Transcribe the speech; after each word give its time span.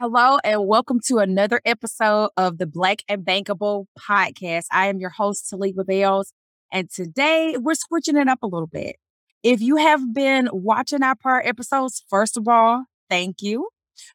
Hello, 0.00 0.38
and 0.44 0.64
welcome 0.64 1.00
to 1.06 1.18
another 1.18 1.60
episode 1.64 2.30
of 2.36 2.58
the 2.58 2.68
Black 2.68 3.02
and 3.08 3.24
Bankable 3.24 3.86
podcast. 3.98 4.66
I 4.70 4.86
am 4.86 5.00
your 5.00 5.10
host, 5.10 5.50
Talibah 5.50 5.84
Bayles, 5.84 6.32
and 6.72 6.88
today 6.88 7.56
we're 7.58 7.74
switching 7.74 8.16
it 8.16 8.28
up 8.28 8.38
a 8.44 8.46
little 8.46 8.68
bit. 8.68 8.94
If 9.42 9.60
you 9.60 9.74
have 9.74 10.14
been 10.14 10.50
watching 10.52 11.02
our 11.02 11.16
prior 11.16 11.42
episodes, 11.44 12.04
first 12.08 12.36
of 12.36 12.46
all, 12.46 12.84
thank 13.10 13.42
you. 13.42 13.70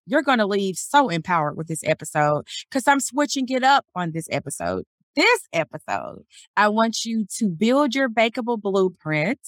You're 0.05 0.21
going 0.21 0.37
to 0.37 0.45
leave 0.45 0.77
so 0.77 1.09
empowered 1.09 1.57
with 1.57 1.67
this 1.67 1.83
episode 1.83 2.47
because 2.69 2.87
I'm 2.87 3.01
switching 3.01 3.49
it 3.49 3.65
up 3.65 3.85
on 3.93 4.13
this 4.13 4.29
episode. 4.31 4.85
This 5.17 5.41
episode, 5.51 6.23
I 6.55 6.69
want 6.69 7.03
you 7.03 7.25
to 7.39 7.49
build 7.49 7.93
your 7.93 8.07
bankable 8.07 8.57
blueprint 8.57 9.41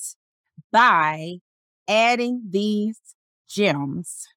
by 0.69 1.35
adding 1.87 2.41
these 2.49 2.99
gems 3.47 4.27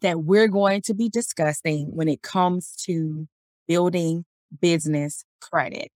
that 0.00 0.22
we're 0.22 0.48
going 0.48 0.82
to 0.82 0.94
be 0.94 1.08
discussing 1.08 1.90
when 1.92 2.08
it 2.08 2.22
comes 2.22 2.74
to 2.86 3.26
building 3.66 4.24
business 4.60 5.24
credit. 5.40 5.90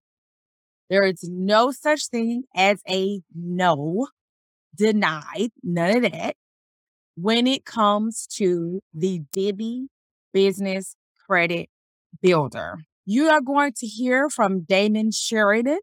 There 0.89 1.03
is 1.03 1.23
no 1.23 1.71
such 1.71 2.07
thing 2.07 2.43
as 2.55 2.81
a 2.89 3.21
no, 3.33 4.07
denied, 4.75 5.49
none 5.63 5.97
of 6.03 6.11
that. 6.11 6.35
When 7.15 7.47
it 7.47 7.65
comes 7.65 8.27
to 8.35 8.81
the 8.93 9.21
Divvy 9.31 9.87
Business 10.33 10.95
Credit 11.25 11.69
Builder, 12.21 12.79
you 13.05 13.29
are 13.29 13.41
going 13.41 13.73
to 13.77 13.87
hear 13.87 14.29
from 14.29 14.61
Damon 14.61 15.11
Sheranian. 15.11 15.77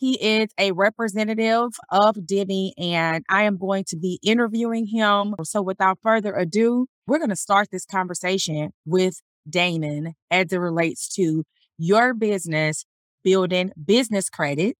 He 0.00 0.14
is 0.14 0.48
a 0.56 0.72
representative 0.72 1.72
of 1.90 2.26
Divvy, 2.26 2.72
and 2.78 3.22
I 3.28 3.42
am 3.42 3.58
going 3.58 3.84
to 3.88 3.98
be 3.98 4.18
interviewing 4.22 4.86
him. 4.86 5.34
So, 5.44 5.60
without 5.60 5.98
further 6.02 6.34
ado, 6.34 6.86
we're 7.06 7.18
going 7.18 7.28
to 7.28 7.36
start 7.36 7.68
this 7.70 7.84
conversation 7.84 8.72
with 8.86 9.20
Damon 9.48 10.14
as 10.30 10.54
it 10.54 10.56
relates 10.56 11.06
to 11.16 11.44
your 11.76 12.14
business 12.14 12.86
building 13.22 13.72
business 13.84 14.30
credit. 14.30 14.78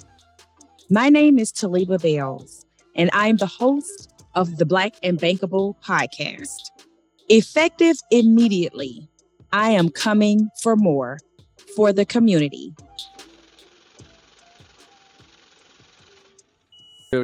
My 0.90 1.08
name 1.08 1.38
is 1.38 1.50
Talibah 1.50 1.98
Bayles, 1.98 2.66
and 2.94 3.08
I'm 3.14 3.38
the 3.38 3.46
host 3.46 4.12
of 4.34 4.58
the 4.58 4.66
Black 4.66 4.96
and 5.02 5.18
Bankable 5.18 5.76
podcast. 5.82 6.72
Effective 7.30 7.96
immediately, 8.10 9.08
I 9.50 9.70
am 9.70 9.88
coming 9.88 10.50
for 10.60 10.76
more 10.76 11.20
for 11.74 11.90
the 11.90 12.04
community. 12.04 12.74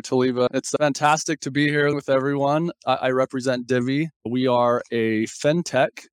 Talibah. 0.01 0.49
It's 0.55 0.71
fantastic 0.71 1.41
to 1.41 1.51
be 1.51 1.69
here 1.69 1.95
with 1.95 2.09
everyone. 2.09 2.71
I, 2.87 2.95
I 2.95 3.11
represent 3.11 3.67
Divvy. 3.67 4.09
We 4.25 4.47
are 4.47 4.83
a 4.91 5.25
fintech 5.25 6.07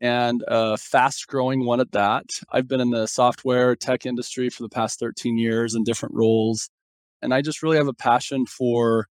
and 0.00 0.42
a 0.48 0.76
fast 0.76 1.26
growing 1.26 1.64
one 1.64 1.80
at 1.80 1.92
that. 1.92 2.24
I've 2.50 2.68
been 2.68 2.80
in 2.80 2.90
the 2.90 3.06
software 3.06 3.76
tech 3.76 4.06
industry 4.06 4.50
for 4.50 4.62
the 4.62 4.68
past 4.68 4.98
13 4.98 5.38
years 5.38 5.74
in 5.74 5.84
different 5.84 6.14
roles. 6.14 6.68
And 7.20 7.32
I 7.32 7.42
just 7.42 7.62
really 7.62 7.76
have 7.76 7.88
a 7.88 7.94
passion 7.94 8.46
for 8.46 9.06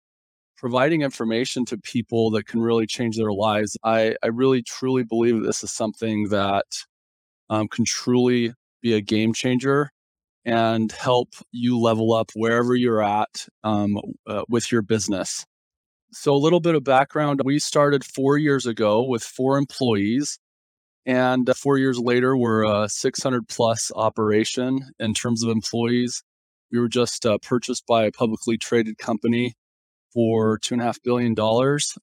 providing 0.57 1.01
information 1.01 1.65
to 1.65 1.77
people 1.77 2.31
that 2.31 2.47
can 2.47 2.61
really 2.61 2.87
change 2.87 3.17
their 3.17 3.31
lives. 3.31 3.77
I, 3.83 4.15
I 4.23 4.27
really 4.27 4.61
truly 4.61 5.03
believe 5.03 5.41
this 5.41 5.63
is 5.63 5.71
something 5.71 6.29
that 6.29 6.65
um, 7.49 7.67
can 7.67 7.85
truly 7.85 8.53
be 8.81 8.93
a 8.93 9.01
game 9.01 9.33
changer 9.33 9.91
and 10.45 10.91
help 10.91 11.29
you 11.51 11.79
level 11.79 12.13
up 12.13 12.31
wherever 12.33 12.75
you're 12.75 13.03
at 13.03 13.47
um, 13.63 13.97
uh, 14.27 14.43
with 14.49 14.71
your 14.71 14.81
business. 14.81 15.45
So, 16.11 16.33
a 16.33 16.37
little 16.37 16.59
bit 16.59 16.75
of 16.75 16.83
background 16.83 17.41
we 17.43 17.59
started 17.59 18.03
four 18.03 18.37
years 18.37 18.65
ago 18.65 19.03
with 19.03 19.23
four 19.23 19.57
employees. 19.57 20.39
And 21.05 21.49
uh, 21.49 21.53
four 21.53 21.77
years 21.77 21.99
later, 21.99 22.35
we're 22.35 22.63
a 22.63 22.89
600 22.89 23.47
plus 23.47 23.91
operation 23.95 24.79
in 24.99 25.13
terms 25.13 25.43
of 25.43 25.49
employees. 25.49 26.23
We 26.71 26.79
were 26.79 26.89
just 26.89 27.25
uh, 27.25 27.37
purchased 27.41 27.85
by 27.87 28.05
a 28.05 28.11
publicly 28.11 28.57
traded 28.57 28.97
company 28.97 29.53
for 30.13 30.59
$2.5 30.59 30.97
billion. 31.03 31.35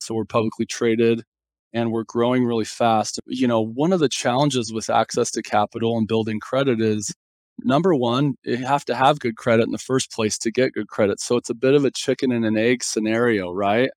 So, 0.00 0.14
we're 0.14 0.24
publicly 0.24 0.66
traded 0.66 1.24
and 1.72 1.90
we're 1.90 2.04
growing 2.04 2.44
really 2.44 2.64
fast. 2.64 3.18
You 3.26 3.48
know, 3.48 3.60
one 3.60 3.92
of 3.92 4.00
the 4.00 4.08
challenges 4.08 4.72
with 4.72 4.88
access 4.88 5.30
to 5.32 5.42
capital 5.42 5.98
and 5.98 6.06
building 6.06 6.38
credit 6.38 6.80
is 6.80 7.12
number 7.60 7.94
one, 7.94 8.34
you 8.44 8.58
have 8.58 8.84
to 8.86 8.94
have 8.94 9.18
good 9.18 9.36
credit 9.36 9.64
in 9.64 9.72
the 9.72 9.78
first 9.78 10.12
place 10.12 10.38
to 10.38 10.50
get 10.50 10.72
good 10.72 10.88
credit. 10.88 11.20
So 11.20 11.36
it's 11.36 11.50
a 11.50 11.54
bit 11.54 11.74
of 11.74 11.84
a 11.84 11.90
chicken 11.90 12.32
and 12.32 12.44
an 12.44 12.56
egg 12.56 12.82
scenario, 12.84 13.50
right? 13.52 13.90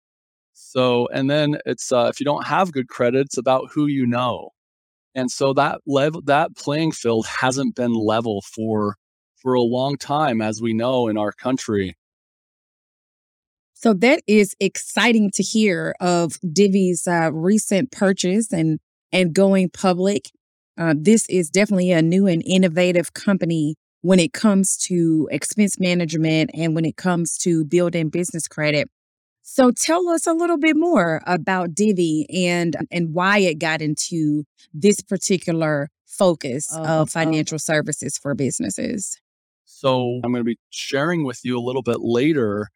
So, 0.54 1.08
and 1.08 1.30
then 1.30 1.58
it's 1.66 1.92
uh, 1.92 2.08
if 2.14 2.20
you 2.20 2.26
don't 2.26 2.46
have 2.48 2.72
good 2.72 2.90
credit, 2.90 3.28
it's 3.28 3.38
about 3.38 3.70
who 3.74 3.88
you 3.88 4.06
know, 4.06 4.50
and 5.16 5.32
so 5.32 5.54
that 5.54 5.82
level, 5.88 6.22
that 6.26 6.56
playing 6.56 6.92
field 6.92 7.26
hasn't 7.26 7.76
been 7.76 7.94
level 7.94 8.42
for 8.42 8.96
for 9.42 9.54
a 9.54 9.62
long 9.62 9.98
time, 9.98 10.42
as 10.42 10.62
we 10.62 10.74
know 10.74 11.08
in 11.08 11.18
our 11.18 11.32
country. 11.32 11.96
So 13.74 13.94
that 13.94 14.22
is 14.28 14.56
exciting 14.60 15.32
to 15.36 15.44
hear 15.44 15.96
of 16.02 16.34
Divvy's 16.42 17.08
uh, 17.08 17.32
recent 17.32 17.92
purchase 17.92 18.52
and 18.52 18.80
and 19.12 19.34
going 19.34 19.70
public. 19.70 20.30
Uh, 20.80 20.96
this 20.98 21.28
is 21.30 21.50
definitely 21.50 21.92
a 21.92 22.02
new 22.02 22.26
and 22.26 22.42
innovative 22.46 23.14
company 23.14 23.76
when 24.02 24.18
it 24.18 24.32
comes 24.32 24.78
to 24.78 25.28
expense 25.30 25.78
management 25.78 26.50
and 26.54 26.74
when 26.74 26.86
it 26.86 26.96
comes 26.96 27.38
to 27.38 27.66
building 27.66 28.08
business 28.08 28.48
credit. 28.48 28.90
So 29.44 29.72
tell 29.72 30.08
us 30.08 30.26
a 30.26 30.34
little 30.34 30.58
bit 30.58 30.78
more 30.78 31.22
about 31.28 31.74
Divvy 31.74 32.28
and 32.48 32.78
and 32.92 33.14
why 33.14 33.40
it 33.40 33.60
got 33.60 33.82
into 33.82 34.46
this 34.74 35.02
particular 35.02 35.90
focus 36.06 36.74
of 36.76 37.10
financial 37.10 37.56
uh, 37.56 37.60
services 37.60 38.18
for 38.18 38.34
businesses. 38.34 39.20
So 39.66 40.22
I'm 40.24 40.32
going 40.32 40.42
to 40.42 40.44
be 40.44 40.60
sharing 40.70 41.26
with 41.26 41.40
you 41.44 41.58
a 41.58 41.62
little 41.62 41.82
bit 41.82 42.00
later 42.00 42.70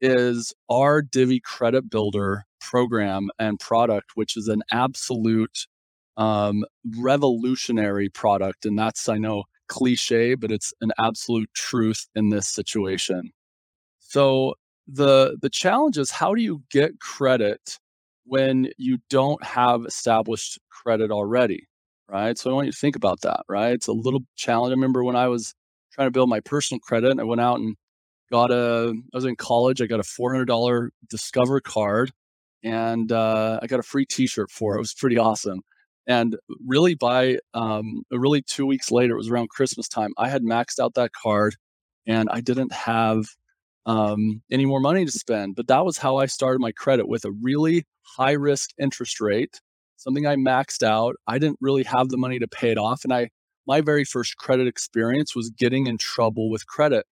is 0.00 0.52
our 0.68 1.00
Divvy 1.00 1.40
Credit 1.40 1.88
Builder 1.88 2.44
program 2.60 3.28
and 3.38 3.58
product, 3.58 4.10
which 4.14 4.36
is 4.36 4.48
an 4.48 4.62
absolute 4.70 5.66
um, 6.16 6.64
revolutionary 6.98 8.08
product. 8.08 8.66
And 8.66 8.78
that's, 8.78 9.08
I 9.08 9.18
know, 9.18 9.44
cliche, 9.68 10.34
but 10.34 10.50
it's 10.52 10.72
an 10.80 10.92
absolute 10.98 11.50
truth 11.54 12.06
in 12.14 12.30
this 12.30 12.48
situation. 12.48 13.30
So 14.00 14.54
the 14.86 15.36
the 15.42 15.50
challenge 15.50 15.98
is 15.98 16.10
how 16.10 16.34
do 16.34 16.42
you 16.42 16.62
get 16.70 17.00
credit 17.00 17.78
when 18.24 18.68
you 18.78 18.98
don't 19.10 19.42
have 19.44 19.84
established 19.86 20.58
credit 20.70 21.10
already, 21.10 21.66
right? 22.08 22.38
So 22.38 22.50
I 22.50 22.54
want 22.54 22.66
you 22.66 22.72
to 22.72 22.78
think 22.78 22.96
about 22.96 23.20
that, 23.22 23.40
right? 23.48 23.72
It's 23.72 23.88
a 23.88 23.92
little 23.92 24.20
challenge. 24.36 24.70
I 24.72 24.74
remember 24.74 25.04
when 25.04 25.16
I 25.16 25.28
was 25.28 25.54
trying 25.92 26.06
to 26.08 26.12
build 26.12 26.28
my 26.28 26.40
personal 26.40 26.80
credit, 26.80 27.10
and 27.10 27.20
I 27.20 27.24
went 27.24 27.40
out 27.40 27.58
and 27.60 27.76
got 28.30 28.50
a. 28.52 28.94
I 29.14 29.16
was 29.16 29.24
in 29.26 29.36
college. 29.36 29.82
I 29.82 29.86
got 29.86 30.00
a 30.00 30.04
four 30.04 30.32
hundred 30.32 30.46
dollar 30.46 30.90
Discover 31.10 31.60
card, 31.62 32.12
and 32.64 33.12
uh, 33.12 33.60
I 33.62 33.66
got 33.68 33.80
a 33.80 33.84
free 33.84 34.06
T-shirt 34.06 34.50
for 34.50 34.74
it. 34.74 34.78
It 34.78 34.80
was 34.80 34.94
pretty 34.94 35.18
awesome. 35.18 35.62
And 36.06 36.36
really, 36.64 36.94
by 36.94 37.38
um, 37.54 38.02
really 38.10 38.42
two 38.42 38.66
weeks 38.66 38.90
later, 38.90 39.14
it 39.14 39.18
was 39.18 39.30
around 39.30 39.50
Christmas 39.50 39.88
time. 39.88 40.12
I 40.18 40.28
had 40.28 40.42
maxed 40.42 40.78
out 40.80 40.94
that 40.94 41.12
card, 41.12 41.56
and 42.06 42.28
I 42.30 42.40
didn't 42.40 42.72
have 42.72 43.26
um, 43.86 44.42
any 44.50 44.66
more 44.66 44.80
money 44.80 45.04
to 45.04 45.12
spend. 45.12 45.56
But 45.56 45.68
that 45.68 45.84
was 45.84 45.98
how 45.98 46.16
I 46.18 46.26
started 46.26 46.60
my 46.60 46.72
credit 46.72 47.08
with 47.08 47.24
a 47.24 47.32
really 47.42 47.84
high 48.16 48.32
risk 48.32 48.70
interest 48.80 49.20
rate, 49.20 49.60
something 49.96 50.26
I 50.26 50.36
maxed 50.36 50.82
out. 50.82 51.16
I 51.26 51.38
didn't 51.38 51.58
really 51.60 51.84
have 51.84 52.08
the 52.08 52.18
money 52.18 52.38
to 52.38 52.48
pay 52.48 52.70
it 52.70 52.78
off, 52.78 53.02
and 53.04 53.12
I 53.12 53.30
my 53.66 53.80
very 53.80 54.04
first 54.04 54.36
credit 54.36 54.68
experience 54.68 55.34
was 55.34 55.50
getting 55.50 55.86
in 55.88 55.98
trouble 55.98 56.50
with 56.50 56.66
credit. 56.66 57.04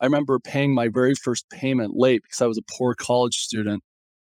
I 0.00 0.04
remember 0.06 0.38
paying 0.40 0.74
my 0.74 0.88
very 0.88 1.14
first 1.14 1.48
payment 1.50 1.94
late 1.96 2.22
because 2.22 2.42
I 2.42 2.46
was 2.46 2.58
a 2.58 2.62
poor 2.76 2.94
college 2.94 3.36
student. 3.36 3.82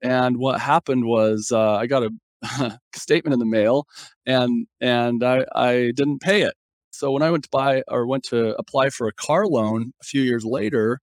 And 0.04 0.38
what 0.38 0.62
happened 0.62 1.06
was 1.06 1.52
uh, 1.54 1.76
I 1.76 1.88
got 1.88 2.04
a 2.04 2.12
statement 2.96 3.34
in 3.34 3.40
the 3.40 3.46
mail 3.46 3.86
and 4.26 4.68
and 4.82 5.24
I, 5.24 5.46
I 5.54 5.92
didn't 5.96 6.20
pay 6.22 6.42
it. 6.44 6.56
So 6.92 7.12
when 7.12 7.24
I 7.24 7.32
went 7.32 7.44
to 7.44 7.50
buy 7.52 7.84
or 7.88 8.08
went 8.08 8.24
to 8.26 8.56
apply 8.58 8.90
for 8.90 9.08
a 9.08 9.14
car 9.14 9.48
loan 9.48 9.92
a 10.02 10.06
few 10.06 10.22
years 10.22 10.46
later, 10.46 11.00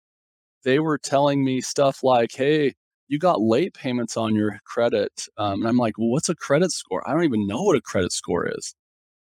they 0.64 0.78
were 0.80 0.98
telling 0.98 1.44
me 1.44 1.60
stuff 1.60 2.02
like, 2.02 2.32
"Hey, 2.34 2.74
you 3.08 3.18
got 3.18 3.40
late 3.40 3.74
payments 3.74 4.16
on 4.16 4.34
your 4.34 4.58
credit. 4.64 5.26
Um, 5.36 5.60
and 5.60 5.68
I'm 5.68 5.76
like, 5.76 5.98
well, 5.98 6.08
what's 6.08 6.28
a 6.28 6.34
credit 6.34 6.72
score? 6.72 7.08
I 7.08 7.12
don't 7.12 7.24
even 7.24 7.46
know 7.46 7.62
what 7.62 7.76
a 7.76 7.80
credit 7.80 8.12
score 8.12 8.48
is. 8.48 8.74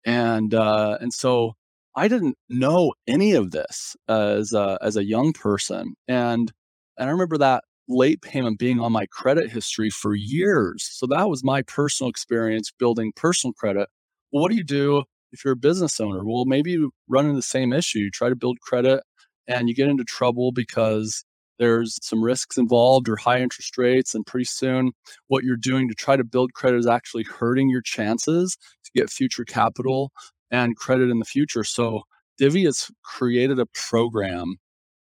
And, 0.06 0.54
uh, 0.54 0.98
and 1.02 1.14
so 1.14 1.54
I 1.96 2.08
didn't 2.08 2.38
know 2.50 2.94
any 3.08 3.34
of 3.34 3.52
this 3.52 3.96
as 4.08 4.54
a, 4.54 4.78
as 4.82 4.98
a 4.98 5.06
young 5.06 5.34
person. 5.34 5.96
And, 6.08 6.52
and 6.98 7.10
I 7.10 7.12
remember 7.12 7.38
that 7.40 7.64
late 7.88 8.22
payment 8.22 8.60
being 8.60 8.80
on 8.80 8.92
my 8.92 9.06
credit 9.08 9.52
history 9.52 9.90
for 9.90 10.16
years. 10.16 10.88
So 10.92 11.08
that 11.08 11.30
was 11.30 11.44
my 11.44 11.62
personal 11.64 12.10
experience 12.10 12.72
building 12.78 13.12
personal 13.16 13.54
credit. 13.54 13.90
Well, 14.32 14.42
what 14.44 14.52
do 14.52 14.58
you 14.58 14.64
do 14.64 15.04
if 15.32 15.44
you're 15.44 15.54
a 15.54 15.58
business 15.58 16.00
owner? 16.00 16.24
Well, 16.24 16.46
maybe 16.46 16.72
you 16.72 16.92
run 17.10 17.26
into 17.26 17.36
the 17.36 17.42
same 17.42 17.74
issue. 17.74 18.00
You 18.00 18.12
try 18.12 18.30
to 18.30 18.36
build 18.36 18.60
credit 18.62 19.04
and 19.48 19.68
you 19.68 19.76
get 19.76 19.90
into 19.90 20.04
trouble 20.04 20.52
because 20.52 21.24
there's 21.60 22.00
some 22.02 22.24
risks 22.24 22.58
involved 22.58 23.08
or 23.08 23.16
high 23.18 23.40
interest 23.40 23.78
rates. 23.78 24.16
And 24.16 24.26
pretty 24.26 24.46
soon, 24.46 24.94
what 25.28 25.44
you're 25.44 25.58
doing 25.58 25.88
to 25.90 25.96
try 25.96 26.16
to 26.16 26.24
build 26.24 26.54
credit 26.54 26.78
is 26.78 26.88
actually 26.88 27.24
hurting 27.24 27.70
your 27.70 27.82
chances 27.82 28.58
to 28.84 28.92
get 28.96 29.10
future 29.10 29.46
capital 29.46 30.12
and 30.50 30.76
credit 30.76 31.10
in 31.10 31.20
the 31.20 31.26
future. 31.26 31.64
So, 31.64 32.02
Divvy 32.38 32.66
has 32.66 32.90
created 33.04 33.60
a 33.60 33.68
program 33.68 34.56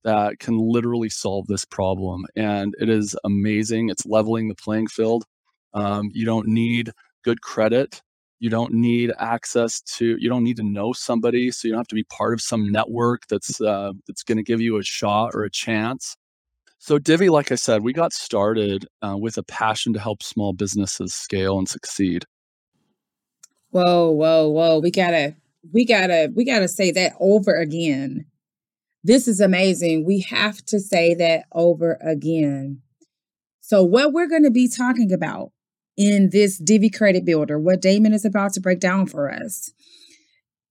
that 0.04 0.40
can 0.40 0.58
literally 0.58 1.10
solve 1.10 1.48
this 1.48 1.66
problem. 1.66 2.26
And 2.36 2.76
it 2.80 2.90
is 2.90 3.16
amazing. 3.24 3.90
It's 3.90 4.06
leveling 4.06 4.48
the 4.48 4.56
playing 4.56 4.88
field. 4.88 5.26
Um, 5.74 6.10
you 6.14 6.26
don't 6.26 6.48
need 6.48 6.92
good 7.24 7.42
credit. 7.42 8.02
You 8.40 8.50
don't 8.50 8.74
need 8.74 9.14
access 9.20 9.82
to. 9.82 10.18
You 10.20 10.30
don't 10.30 10.44
need 10.44 10.58
to 10.58 10.64
know 10.64 10.92
somebody, 10.92 11.50
so 11.52 11.68
you 11.68 11.72
don't 11.72 11.80
have 11.80 11.88
to 11.88 11.96
be 11.96 12.04
part 12.04 12.34
of 12.34 12.42
some 12.42 12.72
network 12.72 13.26
that's 13.28 13.62
uh, 13.62 13.94
that's 14.06 14.24
going 14.24 14.38
to 14.38 14.44
give 14.44 14.60
you 14.60 14.78
a 14.78 14.84
shot 14.84 15.32
or 15.34 15.44
a 15.44 15.50
chance. 15.50 16.18
So 16.78 17.00
Divvy, 17.00 17.30
like 17.30 17.54
I 17.54 17.56
said, 17.56 17.84
we 17.84 17.94
got 17.94 18.12
started 18.12 18.86
uh, 19.02 19.16
with 19.18 19.38
a 19.38 19.44
passion 19.44 19.94
to 19.94 20.00
help 20.02 20.22
small 20.22 20.52
businesses 20.52 21.14
scale 21.14 21.58
and 21.58 21.70
succeed. 21.70 22.26
Whoa, 23.70 24.12
whoa, 24.12 24.50
whoa! 24.50 24.80
We 24.80 24.92
gotta, 24.92 25.38
we 25.72 25.86
gotta, 25.86 26.30
we 26.36 26.44
gotta 26.44 26.68
say 26.68 26.92
that 26.92 27.14
over 27.22 27.54
again 27.54 28.26
this 29.04 29.28
is 29.28 29.40
amazing. 29.40 30.06
We 30.06 30.22
have 30.30 30.64
to 30.66 30.80
say 30.80 31.14
that 31.16 31.46
over 31.52 31.98
again. 32.02 32.82
So, 33.60 33.84
what 33.84 34.14
we're 34.14 34.28
going 34.28 34.44
to 34.44 34.52
be 34.52 34.70
talking 34.70 35.12
about 35.12 35.52
in 35.98 36.30
this 36.32 36.58
Divvy 36.58 36.90
Credit 36.90 37.26
Builder, 37.26 37.60
what 37.60 37.82
Damon 37.82 38.14
is 38.14 38.26
about 38.26 38.54
to 38.54 38.62
break 38.62 38.80
down 38.80 39.06
for 39.08 39.32
us, 39.32 39.72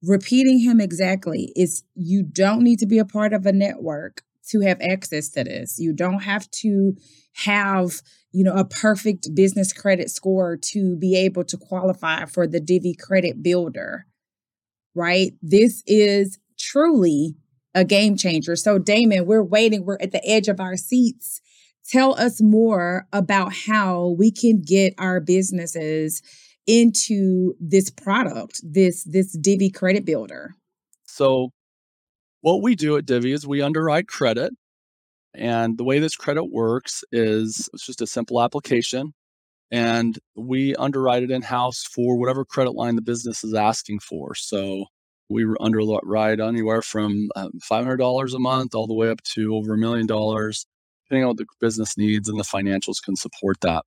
repeating 0.03 0.61
him 0.61 0.81
exactly, 0.81 1.53
is 1.55 1.85
you 1.95 2.23
don't 2.23 2.63
need 2.63 2.79
to 2.79 2.87
be 2.87 2.99
a 2.99 3.05
part 3.05 3.33
of 3.33 3.47
a 3.47 3.53
network 3.53 4.23
to 4.49 4.61
have 4.61 4.81
access 4.81 5.29
to 5.31 5.45
this. 5.45 5.79
You 5.79 5.93
don't 5.93 6.23
have 6.23 6.51
to 6.63 6.97
have, 7.45 8.03
you 8.33 8.45
know, 8.45 8.55
a 8.55 8.65
perfect 8.65 9.35
business 9.35 9.73
credit 9.73 10.11
score 10.11 10.57
to 10.57 10.97
be 10.97 11.17
able 11.17 11.45
to 11.45 11.57
qualify 11.57 12.25
for 12.25 12.47
the 12.47 12.61
Divvy 12.61 12.95
Credit 12.95 13.43
Builder. 13.43 14.07
Right? 14.95 15.33
This 15.41 15.83
is 15.87 16.39
truly 16.59 17.37
a 17.75 17.85
game 17.85 18.17
changer. 18.17 18.57
So, 18.57 18.79
Damon, 18.79 19.27
we're 19.27 19.43
waiting. 19.43 19.85
We're 19.85 19.99
at 20.01 20.13
the 20.13 20.25
edge 20.29 20.49
of 20.49 20.61
our 20.61 20.77
seats. 20.77 21.41
Tell 21.89 22.15
us 22.19 22.41
more 22.41 23.07
about 23.13 23.53
how 23.67 24.15
we 24.19 24.31
can 24.31 24.63
get 24.63 24.95
our 24.99 25.21
businesses 25.21 26.23
into 26.67 27.55
this 27.61 27.91
product, 27.91 28.61
this 28.63 29.05
this 29.05 29.37
Divvy 29.37 29.71
credit 29.71 30.05
builder. 30.05 30.55
So, 31.07 31.51
what 32.41 32.63
we 32.63 32.75
do 32.75 32.97
at 32.97 33.07
Divvy 33.07 33.33
is 33.33 33.47
we 33.47 33.63
underwrite 33.63 34.09
credit. 34.09 34.53
And 35.35 35.79
the 35.79 35.85
way 35.85 35.99
this 35.99 36.15
credit 36.15 36.45
works 36.45 37.03
is 37.11 37.69
it's 37.73 37.87
just 37.87 38.03
a 38.03 38.07
simple 38.07 38.43
application. 38.43 39.15
And 39.71 40.19
we 40.37 40.75
underwrite 40.77 41.23
it 41.23 41.31
in 41.31 41.41
house 41.41 41.85
for 41.85 42.19
whatever 42.19 42.45
credit 42.45 42.73
line 42.73 42.97
the 42.97 43.03
business 43.03 43.43
is 43.43 43.55
asking 43.55 44.01
for. 44.01 44.35
So 44.35 44.85
we 45.33 45.47
underwrite 45.61 46.41
anywhere 46.41 46.83
from 46.83 47.31
um, 47.37 47.53
$500 47.71 48.35
a 48.35 48.39
month 48.39 48.75
all 48.75 48.87
the 48.87 48.95
way 48.95 49.11
up 49.11 49.23
to 49.35 49.55
over 49.55 49.75
a 49.75 49.79
million 49.79 50.07
dollars, 50.07 50.67
depending 51.05 51.25
on 51.25 51.29
what 51.29 51.37
the 51.39 51.47
business 51.61 51.97
needs 51.97 52.29
and 52.29 52.39
the 52.39 52.45
financials 52.45 53.03
can 53.03 53.17
support 53.17 53.61
that. 53.63 53.85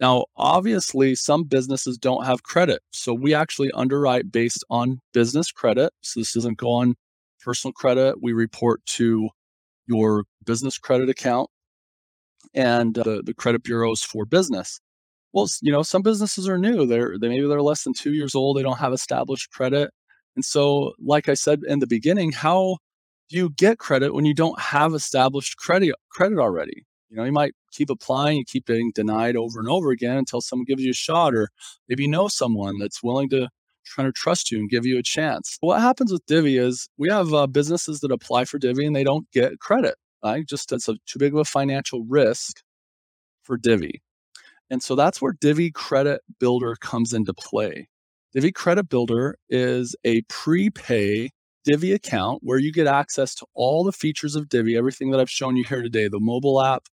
Now, 0.00 0.24
obviously, 0.36 1.14
some 1.14 1.44
businesses 1.44 1.98
don't 1.98 2.24
have 2.24 2.42
credit. 2.42 2.80
So 2.90 3.12
we 3.12 3.34
actually 3.34 3.70
underwrite 3.72 4.32
based 4.32 4.64
on 4.70 5.00
business 5.12 5.52
credit. 5.52 5.92
So 6.00 6.20
this 6.20 6.32
doesn't 6.32 6.56
go 6.56 6.72
on 6.72 6.94
personal 7.40 7.72
credit. 7.72 8.16
We 8.22 8.32
report 8.32 8.84
to 8.86 9.28
your 9.86 10.24
business 10.46 10.78
credit 10.78 11.10
account 11.10 11.50
and 12.54 12.98
uh, 12.98 13.02
the, 13.02 13.22
the 13.26 13.34
credit 13.34 13.62
bureaus 13.62 14.02
for 14.02 14.24
business. 14.24 14.80
Well, 15.32 15.48
you 15.60 15.70
know, 15.70 15.82
some 15.82 16.02
businesses 16.02 16.48
are 16.48 16.58
new. 16.58 16.86
They're 16.86 17.16
they 17.18 17.28
maybe 17.28 17.46
they're 17.46 17.62
less 17.62 17.84
than 17.84 17.92
two 17.92 18.14
years 18.14 18.34
old. 18.34 18.56
They 18.56 18.62
don't 18.62 18.78
have 18.78 18.92
established 18.92 19.50
credit. 19.50 19.90
And 20.36 20.44
so, 20.44 20.94
like 21.00 21.28
I 21.28 21.34
said 21.34 21.60
in 21.66 21.80
the 21.80 21.86
beginning, 21.86 22.32
how 22.32 22.78
do 23.28 23.36
you 23.36 23.50
get 23.50 23.78
credit 23.78 24.14
when 24.14 24.24
you 24.24 24.34
don't 24.34 24.58
have 24.60 24.94
established 24.94 25.56
credit 25.56 25.94
credit 26.10 26.38
already? 26.38 26.84
You 27.10 27.16
know, 27.16 27.24
you 27.24 27.32
might 27.32 27.54
keep 27.72 27.90
applying, 27.90 28.38
you 28.38 28.44
keep 28.44 28.66
getting 28.66 28.92
denied 28.94 29.36
over 29.36 29.58
and 29.58 29.68
over 29.68 29.90
again 29.90 30.16
until 30.16 30.40
someone 30.40 30.64
gives 30.64 30.82
you 30.82 30.90
a 30.90 30.94
shot, 30.94 31.34
or 31.34 31.48
maybe 31.88 32.04
you 32.04 32.08
know 32.08 32.28
someone 32.28 32.78
that's 32.78 33.02
willing 33.02 33.28
to 33.30 33.48
try 33.84 34.04
to 34.04 34.12
trust 34.12 34.50
you 34.50 34.58
and 34.58 34.70
give 34.70 34.86
you 34.86 34.98
a 34.98 35.02
chance. 35.02 35.56
What 35.60 35.80
happens 35.80 36.12
with 36.12 36.24
Divvy 36.26 36.56
is 36.56 36.88
we 36.96 37.08
have 37.08 37.32
uh, 37.34 37.46
businesses 37.46 38.00
that 38.00 38.12
apply 38.12 38.44
for 38.44 38.58
Divvy 38.58 38.86
and 38.86 38.94
they 38.94 39.04
don't 39.04 39.30
get 39.32 39.58
credit. 39.58 39.96
Right? 40.22 40.46
Just 40.46 40.70
it's 40.70 40.88
a, 40.88 40.96
too 41.06 41.18
big 41.18 41.32
of 41.32 41.40
a 41.40 41.44
financial 41.44 42.04
risk 42.04 42.60
for 43.42 43.56
Divvy. 43.56 44.02
And 44.68 44.82
so 44.82 44.94
that's 44.94 45.20
where 45.20 45.32
Divvy 45.32 45.72
Credit 45.72 46.20
Builder 46.38 46.76
comes 46.80 47.12
into 47.12 47.34
play. 47.34 47.88
Divvy 48.32 48.52
Credit 48.52 48.88
Builder 48.88 49.36
is 49.48 49.96
a 50.04 50.22
prepay 50.28 51.30
Divvy 51.64 51.92
account 51.92 52.38
where 52.44 52.60
you 52.60 52.72
get 52.72 52.86
access 52.86 53.34
to 53.34 53.46
all 53.54 53.82
the 53.82 53.90
features 53.90 54.36
of 54.36 54.48
Divvy, 54.48 54.76
everything 54.76 55.10
that 55.10 55.18
I've 55.18 55.28
shown 55.28 55.56
you 55.56 55.64
here 55.64 55.82
today 55.82 56.06
the 56.06 56.20
mobile 56.20 56.62
app, 56.62 56.84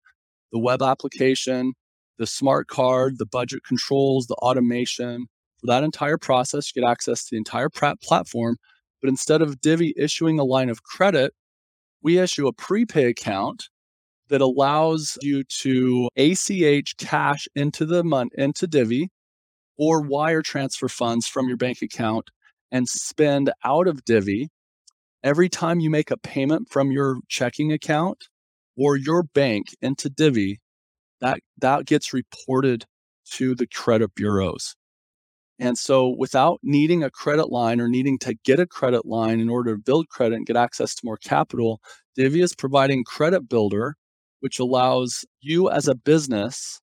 the 0.51 0.57
web 0.57 0.81
application, 0.81 1.74
the 2.18 2.25
smart 2.25 2.68
card, 2.68 3.19
the 3.19 3.28
budget 3.28 3.62
controls, 3.63 4.25
the 4.25 4.34
automation. 4.36 5.28
For 5.60 5.68
that 5.68 5.84
entire 5.84 6.18
process, 6.18 6.72
you 6.75 6.81
get 6.81 6.89
access 6.89 7.25
to 7.25 7.28
the 7.31 7.38
entire 7.38 7.69
platform. 7.69 8.57
But 9.00 9.10
instead 9.10 9.44
of 9.44 9.62
Divvy 9.62 9.94
issuing 9.95 10.39
a 10.39 10.44
line 10.44 10.69
of 10.69 10.81
credit, 10.81 11.34
we 12.01 12.18
issue 12.18 12.48
a 12.48 12.54
prepay 12.54 13.06
account 13.06 13.69
that 14.30 14.42
allows 14.42 15.19
you 15.22 15.44
to 15.44 16.10
ACH 16.18 16.98
cash 16.98 17.48
into 17.56 17.86
the 17.86 18.04
month 18.04 18.34
into 18.36 18.66
Divvy 18.66 19.12
or 19.77 20.01
wire 20.01 20.41
transfer 20.41 20.88
funds 20.88 21.27
from 21.27 21.48
your 21.48 21.57
bank 21.57 21.81
account 21.81 22.29
and 22.72 22.88
spend 22.88 23.51
out 23.63 23.88
of 23.88 24.03
Divvy 24.05 24.50
every 25.24 25.50
time 25.50 25.79
you 25.79 25.89
make 25.89 26.12
a 26.12 26.17
payment 26.17 26.69
from 26.69 26.91
your 26.91 27.19
checking 27.27 27.72
account 27.72 28.27
or 28.77 28.96
your 28.96 29.24
bank 29.24 29.67
into 29.81 30.10
Divvy, 30.10 30.60
that, 31.22 31.39
that 31.60 31.86
gets 31.86 32.13
reported 32.13 32.86
to 33.31 33.55
the 33.55 33.67
credit 33.67 34.13
bureaus. 34.15 34.75
And 35.60 35.75
so, 35.77 36.13
without 36.15 36.60
needing 36.62 37.03
a 37.03 37.10
credit 37.10 37.50
line 37.50 37.81
or 37.81 37.88
needing 37.88 38.19
to 38.19 38.36
get 38.46 38.60
a 38.60 38.67
credit 38.67 39.07
line 39.07 39.39
in 39.39 39.50
order 39.50 39.75
to 39.75 39.81
build 39.81 40.07
credit 40.07 40.36
and 40.36 40.46
get 40.46 40.55
access 40.55 40.93
to 40.93 41.01
more 41.03 41.17
capital, 41.17 41.81
Divvy 42.15 42.41
is 42.41 42.53
providing 42.53 43.03
Credit 43.03 43.50
Builder, 43.50 43.96
which 44.39 44.60
allows 44.60 45.25
you 45.41 45.69
as 45.69 45.88
a 45.88 45.96
business 45.96 46.79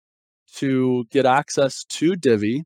to 0.55 1.05
get 1.11 1.27
access 1.27 1.83
to 1.85 2.15
Divvy 2.15 2.63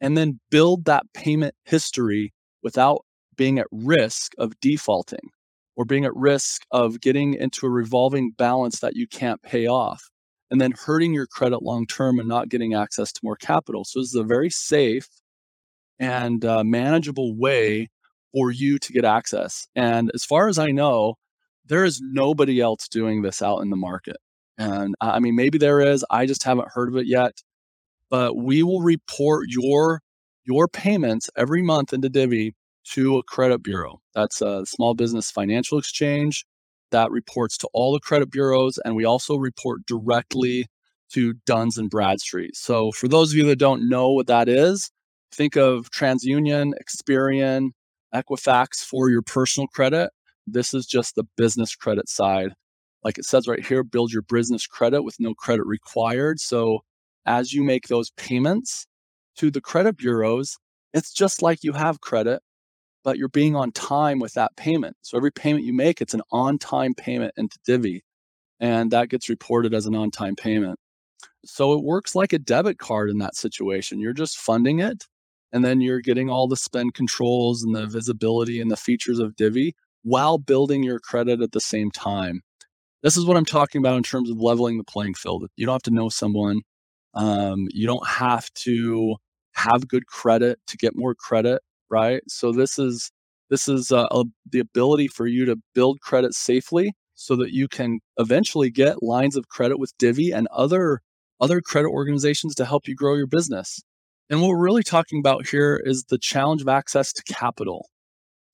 and 0.00 0.16
then 0.16 0.40
build 0.50 0.84
that 0.84 1.04
payment 1.14 1.54
history 1.64 2.32
without 2.62 3.04
being 3.36 3.58
at 3.58 3.66
risk 3.70 4.32
of 4.38 4.58
defaulting 4.60 5.30
or 5.76 5.84
being 5.84 6.04
at 6.04 6.14
risk 6.14 6.62
of 6.70 7.00
getting 7.00 7.34
into 7.34 7.66
a 7.66 7.70
revolving 7.70 8.32
balance 8.36 8.80
that 8.80 8.96
you 8.96 9.06
can't 9.06 9.42
pay 9.42 9.66
off 9.66 10.02
and 10.50 10.60
then 10.60 10.72
hurting 10.72 11.12
your 11.12 11.26
credit 11.26 11.62
long 11.62 11.86
term 11.86 12.18
and 12.18 12.28
not 12.28 12.48
getting 12.48 12.74
access 12.74 13.12
to 13.12 13.20
more 13.22 13.36
capital. 13.36 13.84
So, 13.84 14.00
this 14.00 14.08
is 14.08 14.14
a 14.14 14.24
very 14.24 14.50
safe 14.50 15.08
and 15.98 16.44
uh, 16.44 16.64
manageable 16.64 17.36
way 17.36 17.88
for 18.32 18.50
you 18.50 18.78
to 18.78 18.92
get 18.92 19.04
access. 19.04 19.66
And 19.74 20.10
as 20.14 20.24
far 20.24 20.48
as 20.48 20.58
I 20.58 20.70
know, 20.70 21.14
there 21.64 21.84
is 21.84 22.00
nobody 22.02 22.60
else 22.60 22.88
doing 22.88 23.22
this 23.22 23.42
out 23.42 23.60
in 23.60 23.70
the 23.70 23.76
market. 23.76 24.16
And 24.58 24.94
I 25.00 25.20
mean, 25.20 25.34
maybe 25.34 25.58
there 25.58 25.80
is. 25.80 26.04
I 26.10 26.26
just 26.26 26.42
haven't 26.42 26.68
heard 26.72 26.88
of 26.88 26.96
it 26.96 27.06
yet 27.06 27.32
but 28.10 28.36
we 28.36 28.62
will 28.62 28.82
report 28.82 29.46
your 29.48 30.00
your 30.44 30.68
payments 30.68 31.28
every 31.36 31.62
month 31.62 31.92
into 31.92 32.08
Divvy 32.08 32.54
to 32.92 33.18
a 33.18 33.22
credit 33.24 33.64
bureau. 33.64 34.00
That's 34.14 34.40
a 34.40 34.64
small 34.64 34.94
business 34.94 35.30
financial 35.30 35.76
exchange 35.76 36.46
that 36.92 37.10
reports 37.10 37.58
to 37.58 37.68
all 37.72 37.92
the 37.92 38.00
credit 38.00 38.30
bureaus, 38.30 38.78
and 38.84 38.94
we 38.94 39.04
also 39.04 39.36
report 39.36 39.84
directly 39.86 40.66
to 41.12 41.34
Duns 41.46 41.78
and 41.78 41.90
Bradstreet. 41.90 42.56
So 42.56 42.92
for 42.92 43.08
those 43.08 43.32
of 43.32 43.38
you 43.38 43.46
that 43.46 43.58
don't 43.58 43.88
know 43.88 44.10
what 44.12 44.28
that 44.28 44.48
is, 44.48 44.90
think 45.32 45.56
of 45.56 45.90
TransUnion, 45.90 46.72
Experian, 46.80 47.70
Equifax 48.14 48.84
for 48.84 49.10
your 49.10 49.22
personal 49.22 49.66
credit. 49.68 50.10
This 50.46 50.72
is 50.74 50.86
just 50.86 51.16
the 51.16 51.24
business 51.36 51.74
credit 51.74 52.08
side 52.08 52.52
like 53.06 53.18
it 53.18 53.24
says 53.24 53.46
right 53.46 53.64
here, 53.64 53.84
build 53.84 54.12
your 54.12 54.22
business 54.22 54.66
credit 54.66 55.02
with 55.02 55.14
no 55.20 55.32
credit 55.32 55.64
required. 55.64 56.40
So 56.40 56.80
as 57.26 57.52
you 57.52 57.62
make 57.62 57.88
those 57.88 58.10
payments 58.12 58.86
to 59.36 59.50
the 59.50 59.60
credit 59.60 59.96
bureaus, 59.96 60.56
it's 60.94 61.12
just 61.12 61.42
like 61.42 61.62
you 61.62 61.72
have 61.72 62.00
credit, 62.00 62.40
but 63.04 63.18
you're 63.18 63.28
being 63.28 63.54
on 63.54 63.72
time 63.72 64.18
with 64.18 64.34
that 64.34 64.56
payment. 64.56 64.96
So 65.02 65.16
every 65.16 65.32
payment 65.32 65.64
you 65.64 65.74
make, 65.74 66.00
it's 66.00 66.14
an 66.14 66.22
on 66.32 66.58
time 66.58 66.94
payment 66.94 67.34
into 67.36 67.58
Divvy, 67.66 68.02
and 68.60 68.90
that 68.92 69.10
gets 69.10 69.28
reported 69.28 69.74
as 69.74 69.86
an 69.86 69.94
on 69.94 70.10
time 70.10 70.36
payment. 70.36 70.78
So 71.44 71.74
it 71.74 71.84
works 71.84 72.14
like 72.14 72.32
a 72.32 72.38
debit 72.38 72.78
card 72.78 73.10
in 73.10 73.18
that 73.18 73.36
situation. 73.36 74.00
You're 74.00 74.12
just 74.12 74.38
funding 74.38 74.80
it, 74.80 75.04
and 75.52 75.64
then 75.64 75.80
you're 75.80 76.00
getting 76.00 76.30
all 76.30 76.48
the 76.48 76.56
spend 76.56 76.94
controls 76.94 77.62
and 77.62 77.74
the 77.74 77.86
visibility 77.86 78.60
and 78.60 78.70
the 78.70 78.76
features 78.76 79.18
of 79.18 79.36
Divvy 79.36 79.74
while 80.02 80.38
building 80.38 80.82
your 80.82 81.00
credit 81.00 81.40
at 81.40 81.52
the 81.52 81.60
same 81.60 81.90
time. 81.90 82.40
This 83.02 83.16
is 83.16 83.26
what 83.26 83.36
I'm 83.36 83.44
talking 83.44 83.80
about 83.80 83.96
in 83.96 84.02
terms 84.02 84.30
of 84.30 84.40
leveling 84.40 84.78
the 84.78 84.84
playing 84.84 85.14
field. 85.14 85.46
You 85.56 85.66
don't 85.66 85.74
have 85.74 85.82
to 85.82 85.90
know 85.90 86.08
someone. 86.08 86.62
Um, 87.16 87.66
you 87.70 87.86
don't 87.86 88.06
have 88.06 88.48
to 88.64 89.16
have 89.54 89.88
good 89.88 90.06
credit 90.06 90.58
to 90.68 90.76
get 90.76 90.94
more 90.94 91.14
credit 91.14 91.62
right? 91.90 92.22
So 92.28 92.52
this 92.52 92.78
is 92.78 93.10
this 93.50 93.68
is 93.68 93.92
uh, 93.92 94.06
a, 94.10 94.24
the 94.50 94.58
ability 94.58 95.08
for 95.08 95.26
you 95.26 95.44
to 95.46 95.56
build 95.74 96.00
credit 96.00 96.34
safely 96.34 96.92
so 97.14 97.36
that 97.36 97.52
you 97.52 97.68
can 97.68 98.00
eventually 98.18 98.70
get 98.70 99.02
lines 99.02 99.36
of 99.36 99.48
credit 99.48 99.78
with 99.78 99.92
Divvy 99.98 100.32
and 100.32 100.48
other 100.52 101.00
other 101.40 101.60
credit 101.60 101.88
organizations 101.88 102.54
to 102.56 102.64
help 102.64 102.88
you 102.88 102.94
grow 102.94 103.14
your 103.14 103.26
business. 103.26 103.80
And 104.30 104.40
what 104.40 104.48
we're 104.48 104.64
really 104.64 104.82
talking 104.82 105.20
about 105.20 105.46
here 105.46 105.80
is 105.84 106.04
the 106.04 106.18
challenge 106.18 106.62
of 106.62 106.68
access 106.68 107.12
to 107.12 107.22
capital 107.22 107.88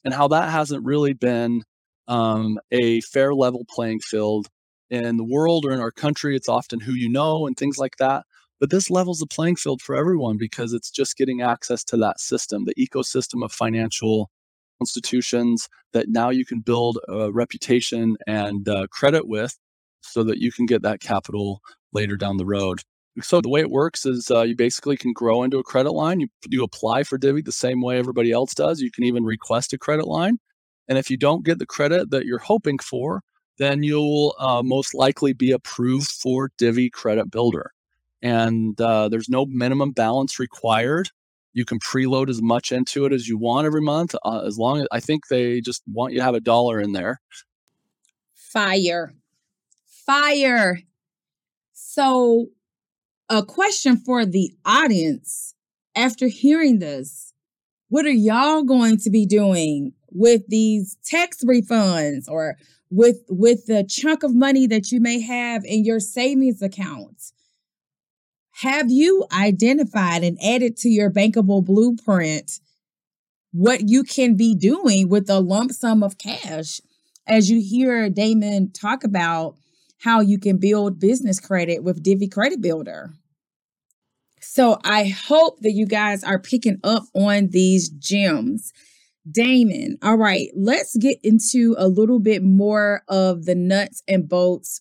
and 0.04 0.12
how 0.12 0.28
that 0.28 0.50
hasn't 0.50 0.84
really 0.84 1.14
been 1.14 1.62
um, 2.08 2.58
a 2.72 3.00
fair 3.02 3.34
level 3.34 3.64
playing 3.70 4.00
field 4.00 4.48
in 4.90 5.16
the 5.16 5.24
world 5.24 5.64
or 5.64 5.70
in 5.72 5.80
our 5.80 5.92
country. 5.92 6.36
It's 6.36 6.48
often 6.48 6.80
who 6.80 6.92
you 6.92 7.08
know 7.08 7.46
and 7.46 7.56
things 7.56 7.78
like 7.78 7.96
that. 7.98 8.24
But 8.62 8.70
this 8.70 8.90
levels 8.90 9.18
the 9.18 9.26
playing 9.26 9.56
field 9.56 9.82
for 9.82 9.96
everyone 9.96 10.36
because 10.38 10.72
it's 10.72 10.88
just 10.88 11.16
getting 11.16 11.42
access 11.42 11.82
to 11.82 11.96
that 11.96 12.20
system, 12.20 12.64
the 12.64 12.76
ecosystem 12.76 13.44
of 13.44 13.50
financial 13.50 14.30
institutions 14.80 15.68
that 15.92 16.08
now 16.08 16.30
you 16.30 16.46
can 16.46 16.60
build 16.60 17.00
a 17.08 17.32
reputation 17.32 18.16
and 18.28 18.68
uh, 18.68 18.86
credit 18.92 19.26
with 19.26 19.58
so 20.02 20.22
that 20.22 20.38
you 20.38 20.52
can 20.52 20.66
get 20.66 20.82
that 20.82 21.00
capital 21.00 21.60
later 21.92 22.16
down 22.16 22.36
the 22.36 22.46
road. 22.46 22.82
So 23.20 23.40
the 23.40 23.48
way 23.48 23.62
it 23.62 23.70
works 23.72 24.06
is 24.06 24.30
uh, 24.30 24.42
you 24.42 24.54
basically 24.54 24.96
can 24.96 25.12
grow 25.12 25.42
into 25.42 25.58
a 25.58 25.64
credit 25.64 25.90
line. 25.90 26.20
You, 26.20 26.28
you 26.48 26.62
apply 26.62 27.02
for 27.02 27.18
Divvy 27.18 27.42
the 27.42 27.50
same 27.50 27.82
way 27.82 27.98
everybody 27.98 28.30
else 28.30 28.54
does. 28.54 28.80
You 28.80 28.92
can 28.92 29.02
even 29.02 29.24
request 29.24 29.72
a 29.72 29.78
credit 29.78 30.06
line. 30.06 30.38
And 30.86 30.98
if 30.98 31.10
you 31.10 31.16
don't 31.16 31.44
get 31.44 31.58
the 31.58 31.66
credit 31.66 32.10
that 32.10 32.26
you're 32.26 32.38
hoping 32.38 32.78
for, 32.78 33.22
then 33.58 33.82
you'll 33.82 34.36
uh, 34.38 34.62
most 34.62 34.94
likely 34.94 35.32
be 35.32 35.50
approved 35.50 36.12
for 36.12 36.52
Divvy 36.58 36.90
Credit 36.90 37.28
Builder 37.28 37.72
and 38.22 38.80
uh, 38.80 39.08
there's 39.08 39.28
no 39.28 39.44
minimum 39.46 39.92
balance 39.92 40.38
required. 40.38 41.10
You 41.52 41.64
can 41.64 41.78
preload 41.78 42.30
as 42.30 42.40
much 42.40 42.72
into 42.72 43.04
it 43.04 43.12
as 43.12 43.28
you 43.28 43.36
want 43.36 43.66
every 43.66 43.82
month, 43.82 44.14
uh, 44.24 44.42
as 44.46 44.56
long 44.58 44.80
as 44.80 44.86
I 44.90 45.00
think 45.00 45.26
they 45.26 45.60
just 45.60 45.82
want 45.86 46.12
you 46.12 46.20
to 46.20 46.24
have 46.24 46.34
a 46.34 46.40
dollar 46.40 46.80
in 46.80 46.92
there. 46.92 47.20
Fire, 48.34 49.12
fire. 49.84 50.80
So, 51.72 52.46
a 53.28 53.44
question 53.44 53.96
for 53.96 54.24
the 54.24 54.52
audience 54.64 55.54
after 55.94 56.28
hearing 56.28 56.78
this 56.78 57.32
what 57.88 58.06
are 58.06 58.10
y'all 58.10 58.62
going 58.62 58.96
to 58.96 59.10
be 59.10 59.26
doing 59.26 59.92
with 60.10 60.40
these 60.48 60.96
tax 61.04 61.44
refunds 61.44 62.24
or 62.26 62.56
with 62.90 63.18
with 63.28 63.66
the 63.66 63.84
chunk 63.84 64.22
of 64.22 64.34
money 64.34 64.66
that 64.66 64.90
you 64.90 64.98
may 65.00 65.20
have 65.20 65.62
in 65.64 65.84
your 65.84 66.00
savings 66.00 66.62
accounts 66.62 67.31
have 68.62 68.90
you 68.92 69.26
identified 69.32 70.22
and 70.22 70.38
added 70.40 70.76
to 70.76 70.88
your 70.88 71.10
bankable 71.10 71.64
blueprint 71.64 72.60
what 73.50 73.88
you 73.88 74.04
can 74.04 74.36
be 74.36 74.54
doing 74.54 75.08
with 75.08 75.28
a 75.28 75.40
lump 75.40 75.72
sum 75.72 76.04
of 76.04 76.16
cash? 76.16 76.80
As 77.26 77.50
you 77.50 77.60
hear 77.60 78.08
Damon 78.08 78.70
talk 78.70 79.02
about 79.02 79.56
how 80.02 80.20
you 80.20 80.38
can 80.38 80.58
build 80.58 81.00
business 81.00 81.40
credit 81.40 81.82
with 81.82 82.04
Divvy 82.04 82.28
Credit 82.28 82.60
Builder. 82.60 83.10
So 84.40 84.78
I 84.84 85.06
hope 85.06 85.60
that 85.60 85.72
you 85.72 85.86
guys 85.86 86.22
are 86.22 86.38
picking 86.38 86.78
up 86.84 87.04
on 87.14 87.48
these 87.48 87.88
gems. 87.88 88.72
Damon, 89.30 89.98
all 90.02 90.16
right, 90.16 90.48
let's 90.56 90.96
get 90.96 91.18
into 91.22 91.76
a 91.78 91.86
little 91.86 92.18
bit 92.18 92.42
more 92.42 93.02
of 93.08 93.44
the 93.44 93.54
nuts 93.54 94.02
and 94.08 94.28
bolts 94.28 94.80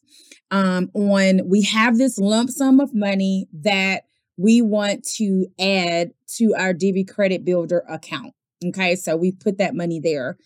um, 0.50 0.89
on 0.93 1.41
we 1.48 1.62
have 1.63 1.98
this 1.98 2.17
lump 2.17 2.50
sum 2.50 2.79
of 2.79 2.93
money 2.93 3.48
that 3.53 4.03
we 4.38 4.62
want 4.62 5.03
to 5.17 5.45
add 5.60 6.12
to 6.38 6.55
our 6.57 6.74
Divvy 6.74 7.03
Credit 7.03 7.45
Builder 7.45 7.83
account. 7.88 8.33
Okay, 8.65 8.95
so 8.95 9.15
we 9.15 9.31
put 9.31 9.57
that 9.57 9.75
money 9.75 10.00
there. 10.00 10.38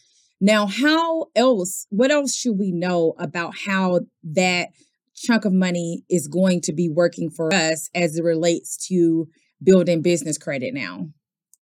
Now, 0.41 0.67
how 0.67 1.27
else, 1.35 1.87
what 1.89 2.11
else 2.11 2.35
should 2.35 2.59
we 2.59 2.71
know 2.71 3.13
about 3.17 3.53
how 3.65 4.01
that 4.23 4.69
chunk 5.15 5.45
of 5.45 5.53
money 5.53 6.03
is 6.09 6.27
going 6.27 6.61
to 6.61 6.73
be 6.73 6.89
working 6.89 7.29
for 7.29 7.53
us 7.53 7.89
as 7.95 8.17
it 8.17 8.23
relates 8.23 8.75
to 8.87 9.27
building 9.63 10.01
business 10.01 10.37
credit 10.37 10.73
now? 10.73 11.07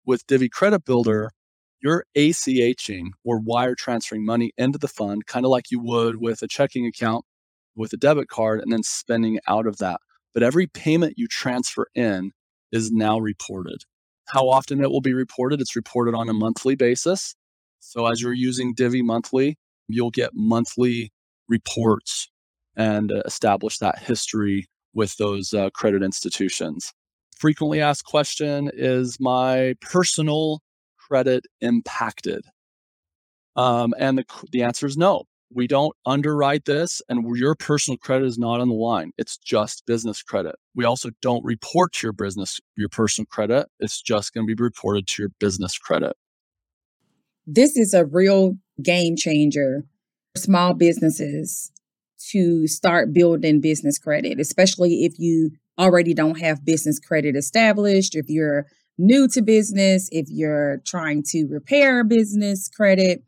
With 0.05 0.25
Divvy 0.27 0.49
Credit 0.49 0.85
Builder, 0.85 1.31
you're 1.81 2.05
ACHing 2.15 3.11
or 3.23 3.39
wire 3.39 3.75
transferring 3.75 4.25
money 4.25 4.51
into 4.57 4.77
the 4.77 4.87
fund, 4.87 5.25
kind 5.25 5.45
of 5.45 5.51
like 5.51 5.71
you 5.71 5.79
would 5.79 6.17
with 6.19 6.41
a 6.41 6.47
checking 6.47 6.85
account 6.85 7.25
with 7.75 7.93
a 7.93 7.97
debit 7.97 8.27
card 8.27 8.59
and 8.59 8.71
then 8.71 8.83
spending 8.83 9.39
out 9.47 9.65
of 9.65 9.77
that. 9.77 9.99
But 10.33 10.43
every 10.43 10.67
payment 10.67 11.15
you 11.17 11.27
transfer 11.27 11.87
in 11.95 12.31
is 12.71 12.91
now 12.91 13.19
reported. 13.19 13.83
How 14.27 14.49
often 14.49 14.83
it 14.83 14.91
will 14.91 15.01
be 15.01 15.13
reported? 15.13 15.61
It's 15.61 15.75
reported 15.75 16.13
on 16.13 16.29
a 16.29 16.33
monthly 16.33 16.75
basis. 16.75 17.35
So 17.79 18.05
as 18.05 18.21
you're 18.21 18.33
using 18.33 18.73
Divvy 18.73 19.01
monthly, 19.01 19.57
you'll 19.87 20.11
get 20.11 20.31
monthly 20.33 21.11
reports 21.47 22.29
and 22.75 23.11
uh, 23.11 23.21
establish 23.25 23.79
that 23.79 23.99
history 23.99 24.67
with 24.93 25.15
those 25.17 25.53
uh, 25.53 25.69
credit 25.73 26.03
institutions. 26.03 26.93
Frequently 27.37 27.81
asked 27.81 28.03
question 28.03 28.69
is 28.73 29.17
my 29.19 29.73
personal 29.81 30.59
credit 31.09 31.45
impacted? 31.61 32.45
Um, 33.55 33.93
and 33.97 34.17
the, 34.17 34.25
the 34.51 34.63
answer 34.63 34.85
is 34.85 34.97
no. 34.97 35.23
We 35.51 35.67
don't 35.67 35.95
underwrite 36.05 36.65
this 36.65 37.01
and 37.09 37.25
your 37.35 37.55
personal 37.55 37.97
credit 37.97 38.25
is 38.25 38.37
not 38.37 38.61
on 38.61 38.69
the 38.69 38.75
line. 38.75 39.11
It's 39.17 39.37
just 39.37 39.85
business 39.87 40.21
credit. 40.21 40.55
We 40.75 40.85
also 40.85 41.09
don't 41.21 41.43
report 41.43 41.93
to 41.93 42.07
your 42.07 42.13
business 42.13 42.59
your 42.77 42.89
personal 42.89 43.25
credit. 43.25 43.67
It's 43.79 44.01
just 44.01 44.33
going 44.33 44.47
to 44.47 44.55
be 44.55 44.61
reported 44.61 45.07
to 45.07 45.23
your 45.23 45.31
business 45.39 45.77
credit. 45.77 46.15
This 47.47 47.75
is 47.75 47.95
a 47.95 48.05
real 48.05 48.57
game 48.81 49.15
changer 49.15 49.85
for 50.35 50.41
small 50.41 50.75
businesses 50.75 51.71
to 52.31 52.67
start 52.67 53.13
building 53.13 53.61
business 53.61 53.97
credit 53.97 54.39
especially 54.39 55.05
if 55.05 55.17
you 55.17 55.51
already 55.79 56.13
don't 56.13 56.39
have 56.39 56.65
business 56.65 56.99
credit 56.99 57.35
established 57.35 58.13
if 58.13 58.29
you're 58.29 58.67
new 58.99 59.27
to 59.29 59.41
business 59.41 60.09
if 60.11 60.27
you're 60.29 60.81
trying 60.85 61.23
to 61.23 61.45
repair 61.45 62.03
business 62.03 62.69
credit 62.69 63.23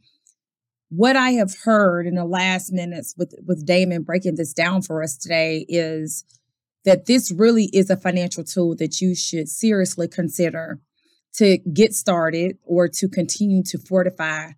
what 0.91 1.15
I 1.15 1.31
have 1.31 1.55
heard 1.63 2.05
in 2.05 2.15
the 2.15 2.25
last 2.25 2.73
minutes 2.73 3.15
with, 3.17 3.33
with 3.45 3.65
Damon 3.65 4.03
breaking 4.03 4.35
this 4.35 4.53
down 4.53 4.81
for 4.81 5.01
us 5.01 5.15
today 5.15 5.65
is 5.69 6.25
that 6.83 7.05
this 7.05 7.31
really 7.31 7.69
is 7.71 7.89
a 7.89 7.95
financial 7.95 8.43
tool 8.43 8.75
that 8.75 8.99
you 8.99 9.15
should 9.15 9.47
seriously 9.47 10.09
consider 10.09 10.81
to 11.35 11.59
get 11.59 11.93
started 11.93 12.57
or 12.63 12.89
to 12.89 13.07
continue 13.07 13.63
to 13.63 13.77
fortify 13.77 14.49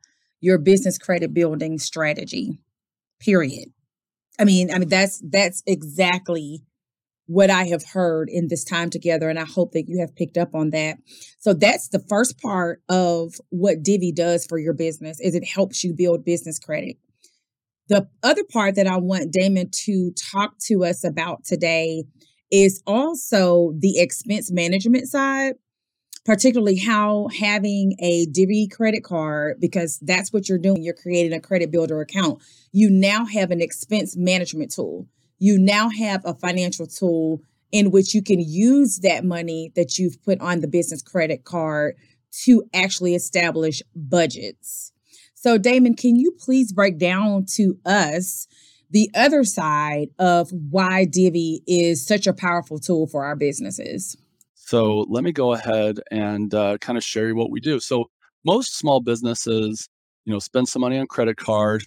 your 0.41 0.57
business 0.57 0.97
credit 0.97 1.35
building 1.35 1.77
strategy. 1.77 2.57
Period. 3.19 3.69
I 4.39 4.45
mean, 4.45 4.73
I 4.73 4.79
mean 4.79 4.89
that's 4.89 5.21
that's 5.23 5.61
exactly 5.67 6.63
what 7.25 7.49
I 7.49 7.65
have 7.65 7.83
heard 7.83 8.29
in 8.29 8.47
this 8.49 8.63
time 8.63 8.89
together. 8.89 9.29
And 9.29 9.39
I 9.39 9.45
hope 9.45 9.71
that 9.71 9.87
you 9.87 9.99
have 9.99 10.15
picked 10.15 10.37
up 10.37 10.53
on 10.53 10.71
that. 10.71 10.97
So 11.39 11.53
that's 11.53 11.87
the 11.89 12.03
first 12.09 12.41
part 12.41 12.81
of 12.89 13.35
what 13.49 13.83
Divvy 13.83 14.11
does 14.11 14.45
for 14.45 14.57
your 14.57 14.73
business 14.73 15.19
is 15.21 15.35
it 15.35 15.47
helps 15.47 15.83
you 15.83 15.93
build 15.93 16.25
business 16.25 16.59
credit. 16.59 16.97
The 17.89 18.07
other 18.23 18.43
part 18.51 18.75
that 18.75 18.87
I 18.87 18.97
want 18.97 19.31
Damon 19.31 19.69
to 19.85 20.11
talk 20.31 20.57
to 20.67 20.83
us 20.83 21.03
about 21.03 21.45
today 21.45 22.05
is 22.51 22.81
also 22.85 23.73
the 23.77 23.99
expense 23.99 24.51
management 24.51 25.07
side, 25.07 25.55
particularly 26.25 26.77
how 26.77 27.27
having 27.39 27.95
a 27.99 28.25
Divvy 28.27 28.67
credit 28.67 29.03
card, 29.03 29.57
because 29.59 29.99
that's 30.01 30.31
what 30.31 30.47
you're 30.47 30.57
doing. 30.57 30.83
You're 30.83 30.93
creating 30.93 31.33
a 31.33 31.41
credit 31.41 31.71
builder 31.71 31.99
account. 31.99 32.41
You 32.71 32.89
now 32.89 33.25
have 33.25 33.51
an 33.51 33.61
expense 33.61 34.15
management 34.15 34.71
tool 34.71 35.07
you 35.43 35.59
now 35.59 35.89
have 35.89 36.21
a 36.23 36.33
financial 36.33 36.87
tool 36.87 37.41
in 37.71 37.91
which 37.91 38.13
you 38.13 38.23
can 38.23 38.39
use 38.39 38.99
that 38.99 39.25
money 39.25 39.71
that 39.75 39.97
you've 39.97 40.21
put 40.23 40.39
on 40.39 40.61
the 40.61 40.67
business 40.67 41.01
credit 41.01 41.43
card 41.43 41.95
to 42.43 42.63
actually 42.73 43.13
establish 43.13 43.81
budgets. 43.95 44.93
So, 45.33 45.57
Damon, 45.57 45.95
can 45.95 46.15
you 46.15 46.31
please 46.31 46.71
break 46.71 46.97
down 46.97 47.45
to 47.55 47.77
us 47.85 48.47
the 48.93 49.09
other 49.15 49.43
side 49.43 50.09
of 50.19 50.51
why 50.51 51.03
Divvy 51.03 51.63
is 51.65 52.05
such 52.05 52.27
a 52.27 52.33
powerful 52.33 52.77
tool 52.77 53.07
for 53.07 53.25
our 53.25 53.35
businesses. 53.35 54.15
So 54.55 55.07
let 55.09 55.23
me 55.23 55.31
go 55.31 55.53
ahead 55.53 55.99
and 56.11 56.53
uh, 56.53 56.77
kind 56.77 56.97
of 56.97 57.03
share 57.03 57.27
you 57.27 57.35
what 57.35 57.49
we 57.49 57.59
do. 57.59 57.79
So 57.79 58.05
most 58.45 58.77
small 58.77 59.01
businesses, 59.01 59.89
you 60.25 60.31
know, 60.31 60.39
spend 60.39 60.69
some 60.69 60.81
money 60.81 60.99
on 60.99 61.07
credit 61.07 61.37
card. 61.37 61.83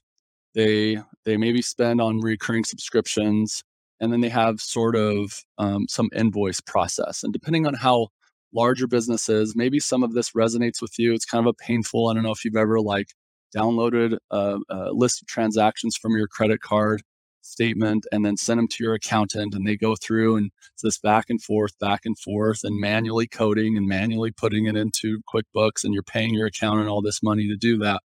They 0.54 0.98
they 1.26 1.37
maybe 1.37 1.61
spend 1.61 2.00
on 2.00 2.21
recurring 2.21 2.64
subscriptions, 2.64 3.62
and 4.00 4.12
then 4.12 4.23
they 4.23 4.30
have 4.30 4.61
sort 4.61 4.97
of 4.97 5.42
um, 5.59 5.87
some 5.88 6.09
invoice 6.16 6.62
process. 6.62 7.23
And 7.23 7.33
depending 7.35 7.66
on 7.66 7.75
how 7.75 8.09
larger 8.54 8.87
businesses, 8.87 9.54
maybe 9.54 9.78
some 9.78 10.02
of 10.02 10.14
this 10.14 10.30
resonates 10.30 10.80
with 10.80 10.99
you. 10.99 11.12
It's 11.12 11.26
kind 11.26 11.47
of 11.47 11.50
a 11.50 11.64
painful. 11.64 12.09
I 12.09 12.14
don't 12.14 12.23
know 12.23 12.33
if 12.33 12.45
you've 12.45 12.56
ever 12.56 12.80
like 12.80 13.09
downloaded 13.54 14.16
a, 14.30 14.59
a 14.71 14.92
list 14.92 15.23
of 15.23 15.28
transactions 15.28 15.97
from 15.97 16.16
your 16.16 16.26
credit 16.26 16.61
card 16.61 17.02
statement 17.42 18.06
and 18.11 18.25
then 18.25 18.37
send 18.37 18.59
them 18.59 18.66
to 18.68 18.83
your 18.83 18.95
accountant 18.95 19.54
and 19.54 19.66
they 19.66 19.76
go 19.76 19.95
through 19.95 20.37
and 20.37 20.50
it's 20.73 20.83
this 20.83 20.99
back 20.99 21.26
and 21.28 21.40
forth 21.40 21.78
back 21.78 22.00
and 22.04 22.18
forth 22.18 22.64
and 22.64 22.80
manually 22.80 23.28
coding 23.28 23.76
and 23.76 23.87
manually 23.87 24.33
putting 24.33 24.66
it 24.66 24.76
into 24.76 25.21
quickbooks 25.33 25.85
and 25.85 25.95
you're 25.95 26.02
paying 26.02 26.35
your 26.35 26.49
accountant 26.49 26.88
all 26.88 27.00
this 27.00 27.23
money 27.23 27.47
to 27.47 27.56
do 27.56 27.78
that 27.78 28.02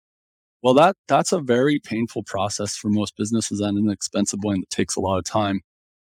well 0.62 0.74
that 0.74 0.96
that's 1.08 1.32
a 1.32 1.40
very 1.40 1.80
painful 1.80 2.24
process 2.24 2.76
for 2.76 2.90
most 2.90 3.16
businesses 3.18 3.60
and 3.60 3.78
an 3.78 3.90
expensive 3.90 4.40
one 4.44 4.60
that 4.60 4.70
takes 4.70 4.96
a 4.96 5.02
lot 5.02 5.18
of 5.18 5.26
time 5.26 5.62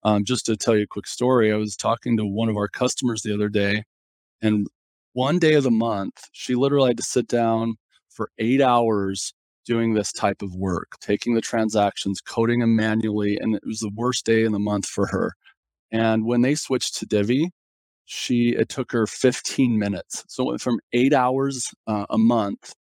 um, 0.04 0.24
just 0.24 0.46
to 0.46 0.56
tell 0.56 0.76
you 0.76 0.84
a 0.84 0.88
quick 0.88 1.08
story 1.08 1.52
i 1.52 1.58
was 1.58 1.76
talking 1.76 2.18
to 2.18 2.26
one 2.26 2.50
of 2.50 2.58
our 2.58 2.68
customers 2.68 3.22
the 3.22 3.34
other 3.34 3.50
day 3.50 3.84
and 4.42 4.68
one 5.14 5.40
day 5.40 5.56
of 5.56 5.64
the 5.64 5.72
month 5.72 6.30
she 6.32 6.56
literally 6.56 6.90
had 6.90 6.98
to 6.98 7.04
sit 7.04 7.28
down 7.28 7.76
for 8.10 8.30
eight 8.40 8.62
hours 8.62 9.34
doing 9.68 9.94
this 9.94 10.14
type 10.14 10.42
of 10.42 10.56
work, 10.56 10.94
taking 11.02 11.36
the 11.36 11.42
transactions, 11.42 12.22
coding 12.22 12.62
them 12.62 12.76
manually. 12.76 13.38
And 13.38 13.54
it 13.54 13.64
was 13.66 13.80
the 13.82 13.92
worst 13.94 14.26
day 14.26 14.46
in 14.46 14.54
the 14.54 14.60
month 14.60 14.88
for 14.88 15.08
her. 15.08 15.34
And 15.92 16.26
when 16.26 16.42
they 16.42 16.56
switched 16.56 16.96
to 16.98 17.06
Divvy, 17.06 17.52
she 18.06 18.52
it 18.52 18.70
took 18.70 18.92
her 18.94 19.06
15 19.08 19.78
minutes. 19.78 20.24
So 20.30 20.44
it 20.44 20.48
went 20.48 20.62
from 20.62 20.80
eight 20.94 21.14
hours 21.14 21.68
uh, 21.88 22.06
a 22.10 22.18
month 22.18 22.74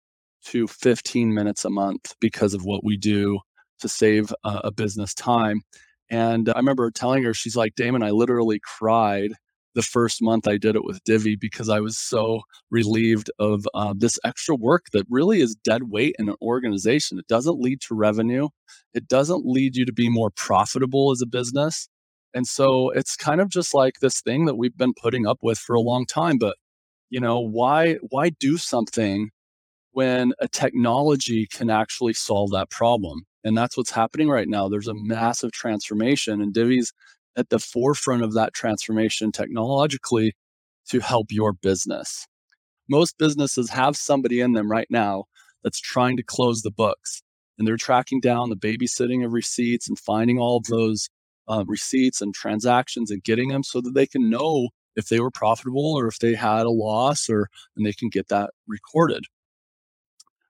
to 0.51 0.67
15 0.67 1.33
minutes 1.33 1.65
a 1.65 1.69
month 1.69 2.15
because 2.19 2.53
of 2.53 2.63
what 2.63 2.83
we 2.83 2.97
do 2.97 3.39
to 3.79 3.89
save 3.89 4.33
a 4.43 4.71
business 4.71 5.13
time. 5.13 5.61
And 6.09 6.49
I 6.49 6.57
remember 6.57 6.89
telling 6.89 7.23
her, 7.23 7.33
she's 7.33 7.55
like, 7.55 7.75
Damon, 7.75 8.01
I 8.01 8.11
literally 8.11 8.59
cried 8.63 9.31
the 9.75 9.83
first 9.83 10.23
month 10.23 10.47
I 10.47 10.57
did 10.57 10.75
it 10.75 10.83
with 10.83 11.03
Divvy 11.03 11.35
because 11.35 11.69
I 11.69 11.81
was 11.81 11.99
so 11.99 12.41
relieved 12.71 13.29
of 13.37 13.67
uh, 13.75 13.93
this 13.95 14.17
extra 14.23 14.55
work 14.55 14.85
that 14.93 15.05
really 15.07 15.39
is 15.39 15.55
dead 15.55 15.91
weight 15.91 16.15
in 16.17 16.29
an 16.29 16.35
organization. 16.41 17.19
It 17.19 17.27
doesn't 17.27 17.59
lead 17.59 17.81
to 17.81 17.93
revenue, 17.93 18.49
it 18.95 19.07
doesn't 19.07 19.45
lead 19.45 19.75
you 19.75 19.85
to 19.85 19.93
be 19.93 20.09
more 20.09 20.31
profitable 20.31 21.11
as 21.11 21.21
a 21.21 21.27
business. 21.27 21.89
And 22.33 22.47
so 22.47 22.89
it's 22.89 23.15
kind 23.15 23.39
of 23.39 23.49
just 23.49 23.75
like 23.75 23.99
this 24.01 24.21
thing 24.21 24.45
that 24.45 24.55
we've 24.55 24.75
been 24.75 24.93
putting 24.99 25.27
up 25.27 25.39
with 25.43 25.59
for 25.59 25.75
a 25.75 25.81
long 25.81 26.07
time. 26.07 26.39
But 26.39 26.55
you 27.11 27.19
know, 27.19 27.39
why 27.39 27.97
why 28.09 28.29
do 28.29 28.57
something 28.57 29.29
when 29.97 30.31
a 30.39 30.47
technology 30.47 31.47
can 31.47 31.71
actually 31.71 32.13
solve 32.13 32.51
that 32.51 32.69
problem? 32.69 33.25
And 33.43 33.57
that's 33.57 33.75
what's 33.75 33.89
happening 33.89 34.29
right 34.29 34.47
now. 34.47 34.69
There's 34.69 34.87
a 34.87 34.93
massive 34.93 35.51
transformation, 35.51 36.39
and 36.39 36.53
Divvy's 36.53 36.93
at 37.35 37.49
the 37.49 37.57
forefront 37.57 38.21
of 38.21 38.35
that 38.35 38.53
transformation 38.53 39.31
technologically 39.31 40.35
to 40.89 40.99
help 40.99 41.31
your 41.31 41.51
business. 41.51 42.27
Most 42.87 43.17
businesses 43.17 43.71
have 43.71 43.97
somebody 43.97 44.39
in 44.39 44.53
them 44.53 44.69
right 44.69 44.85
now 44.91 45.23
that's 45.63 45.79
trying 45.79 46.15
to 46.17 46.23
close 46.23 46.61
the 46.61 46.69
books 46.69 47.23
and 47.57 47.67
they're 47.67 47.75
tracking 47.75 48.19
down 48.19 48.51
the 48.51 48.55
babysitting 48.55 49.25
of 49.25 49.33
receipts 49.33 49.89
and 49.89 49.97
finding 49.97 50.37
all 50.37 50.57
of 50.57 50.65
those 50.65 51.09
uh, 51.47 51.63
receipts 51.65 52.21
and 52.21 52.35
transactions 52.35 53.09
and 53.09 53.23
getting 53.23 53.49
them 53.49 53.63
so 53.63 53.81
that 53.81 53.95
they 53.95 54.05
can 54.05 54.29
know 54.29 54.69
if 54.95 55.09
they 55.09 55.19
were 55.19 55.31
profitable 55.31 55.95
or 55.97 56.05
if 56.05 56.19
they 56.19 56.35
had 56.35 56.67
a 56.67 56.69
loss 56.69 57.27
or 57.31 57.49
and 57.75 57.83
they 57.83 57.93
can 57.93 58.09
get 58.09 58.27
that 58.27 58.51
recorded. 58.67 59.23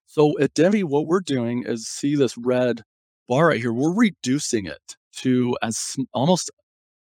So 0.09 0.39
at 0.39 0.53
Divvy, 0.53 0.83
what 0.83 1.05
we're 1.05 1.19
doing 1.19 1.63
is 1.65 1.85
see 1.85 2.15
this 2.15 2.37
red 2.37 2.81
bar 3.27 3.47
right 3.47 3.59
here. 3.59 3.73
We're 3.73 3.93
reducing 3.93 4.65
it 4.65 4.95
to 5.17 5.55
as 5.61 5.97
almost 6.13 6.49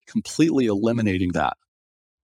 completely 0.08 0.66
eliminating 0.66 1.30
that. 1.32 1.54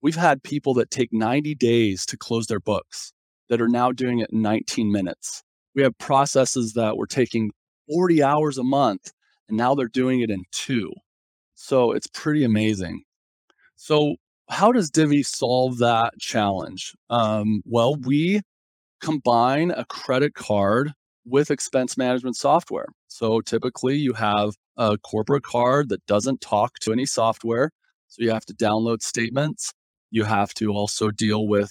We've 0.01 0.17
had 0.17 0.43
people 0.43 0.73
that 0.75 0.91
take 0.91 1.11
90 1.13 1.55
days 1.55 2.07
to 2.07 2.17
close 2.17 2.47
their 2.47 2.61
books 2.61 3.13
that 3.51 3.61
are 3.61 3.69
now 3.69 3.93
doing 3.93 4.21
it 4.21 4.31
in 4.33 4.41
19 4.41 4.91
minutes. 4.91 5.43
We 5.75 5.83
have 5.83 5.97
processes 5.99 6.73
that 6.73 6.97
were 6.97 7.07
taking 7.07 7.51
40 7.93 8.23
hours 8.23 8.57
a 8.57 8.65
month 8.65 9.13
and 9.49 9.59
now 9.59 9.75
they're 9.75 9.87
doing 9.87 10.21
it 10.21 10.31
in 10.31 10.45
two. 10.51 10.91
So 11.57 11.93
it's 11.93 12.07
pretty 12.07 12.43
amazing. 12.43 13.03
So, 13.77 14.17
how 14.49 14.73
does 14.73 14.91
Divvy 14.91 15.23
solve 15.23 15.79
that 15.79 16.15
challenge? 16.19 16.95
Um, 17.11 17.63
well, 17.67 17.97
we 17.97 18.41
combine 19.01 19.71
a 19.71 19.85
credit 19.87 20.35
card 20.35 20.93
with 21.25 21.51
expense 21.51 21.97
management 21.97 22.37
software. 22.37 22.87
So 23.09 23.41
typically 23.41 23.97
you 23.97 24.15
have 24.15 24.55
a 24.77 24.99
corporate 24.99 25.43
card 25.43 25.89
that 25.91 26.05
doesn't 26.07 26.41
talk 26.41 26.79
to 26.81 26.93
any 26.93 27.07
software. 27.07 27.71
So 28.09 28.23
you 28.23 28.31
have 28.31 28.47
to 28.47 28.55
download 28.55 29.03
statements. 29.03 29.73
You 30.11 30.25
have 30.25 30.53
to 30.55 30.73
also 30.73 31.11
deal 31.11 31.47
with 31.47 31.71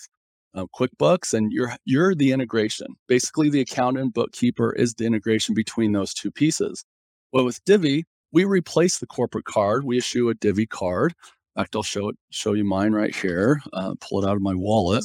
uh, 0.55 0.65
QuickBooks, 0.75 1.33
and 1.33 1.51
you're 1.51 1.75
you're 1.85 2.15
the 2.15 2.31
integration. 2.31 2.87
Basically, 3.07 3.49
the 3.49 3.61
accountant 3.61 4.13
bookkeeper 4.13 4.73
is 4.73 4.93
the 4.93 5.05
integration 5.05 5.53
between 5.53 5.91
those 5.91 6.13
two 6.13 6.31
pieces. 6.31 6.83
Well, 7.31 7.45
with 7.45 7.63
Divvy, 7.65 8.05
we 8.31 8.45
replace 8.45 8.97
the 8.99 9.07
corporate 9.07 9.45
card. 9.45 9.83
We 9.83 9.97
issue 9.97 10.29
a 10.29 10.33
Divvy 10.33 10.65
card. 10.65 11.13
In 11.55 11.61
fact, 11.61 11.75
I'll 11.75 11.83
show 11.83 12.09
it 12.09 12.15
show 12.31 12.53
you 12.53 12.63
mine 12.63 12.93
right 12.93 13.15
here. 13.15 13.61
Uh, 13.73 13.95
pull 13.99 14.23
it 14.23 14.27
out 14.27 14.35
of 14.35 14.41
my 14.41 14.55
wallet. 14.55 15.03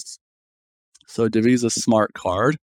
So 1.07 1.29
Divvy 1.29 1.53
is 1.53 1.64
a 1.64 1.71
smart 1.71 2.14
card 2.14 2.57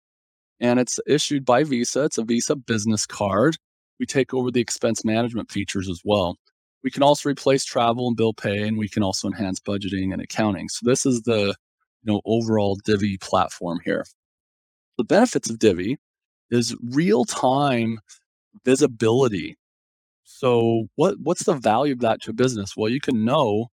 and 0.60 0.78
it's 0.78 1.00
issued 1.06 1.44
by 1.44 1.64
Visa. 1.64 2.04
It's 2.04 2.18
a 2.18 2.24
Visa 2.24 2.54
business 2.54 3.06
card. 3.06 3.56
We 3.98 4.06
take 4.06 4.32
over 4.32 4.50
the 4.50 4.60
expense 4.60 5.04
management 5.04 5.50
features 5.50 5.88
as 5.88 6.00
well. 6.04 6.36
We 6.82 6.90
can 6.90 7.02
also 7.02 7.28
replace 7.28 7.64
travel 7.64 8.08
and 8.08 8.16
bill 8.16 8.32
pay, 8.32 8.66
and 8.66 8.78
we 8.78 8.88
can 8.88 9.02
also 9.02 9.28
enhance 9.28 9.60
budgeting 9.60 10.12
and 10.12 10.22
accounting. 10.22 10.68
So 10.68 10.80
this 10.84 11.04
is 11.04 11.22
the 11.22 11.54
you 12.02 12.12
know 12.12 12.20
overall 12.24 12.78
Divvy 12.84 13.18
platform 13.18 13.80
here. 13.84 14.04
The 14.96 15.04
benefits 15.04 15.50
of 15.50 15.58
Divvy 15.58 15.98
is 16.50 16.74
real 16.82 17.24
time 17.24 18.00
visibility. 18.64 19.56
So 20.24 20.88
what 20.96 21.16
what's 21.22 21.44
the 21.44 21.54
value 21.54 21.92
of 21.92 22.00
that 22.00 22.22
to 22.22 22.30
a 22.30 22.34
business? 22.34 22.74
Well, 22.76 22.90
you 22.90 23.00
can 23.00 23.24
know 23.24 23.68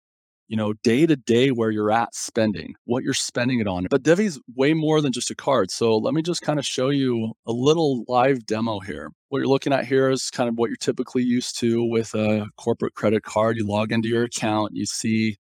you 0.48 0.56
know, 0.56 0.72
day 0.84 1.06
to 1.06 1.16
day 1.16 1.50
where 1.50 1.70
you're 1.70 1.90
at 1.90 2.14
spending, 2.14 2.74
what 2.84 3.02
you're 3.02 3.14
spending 3.14 3.60
it 3.60 3.66
on. 3.66 3.86
But 3.90 4.02
Divvy's 4.02 4.40
way 4.54 4.74
more 4.74 5.00
than 5.00 5.12
just 5.12 5.30
a 5.30 5.34
card. 5.34 5.70
So 5.70 5.96
let 5.96 6.14
me 6.14 6.22
just 6.22 6.42
kind 6.42 6.58
of 6.58 6.64
show 6.64 6.90
you 6.90 7.32
a 7.46 7.52
little 7.52 8.04
live 8.06 8.46
demo 8.46 8.78
here. 8.78 9.10
What 9.28 9.38
you're 9.38 9.48
looking 9.48 9.72
at 9.72 9.86
here 9.86 10.08
is 10.08 10.30
kind 10.30 10.48
of 10.48 10.56
what 10.56 10.70
you're 10.70 10.76
typically 10.76 11.24
used 11.24 11.58
to 11.60 11.84
with 11.84 12.14
a 12.14 12.46
corporate 12.56 12.94
credit 12.94 13.24
card. 13.24 13.56
You 13.56 13.66
log 13.66 13.90
into 13.90 14.08
your 14.08 14.24
account, 14.24 14.72
you 14.74 14.86
see 14.86 15.36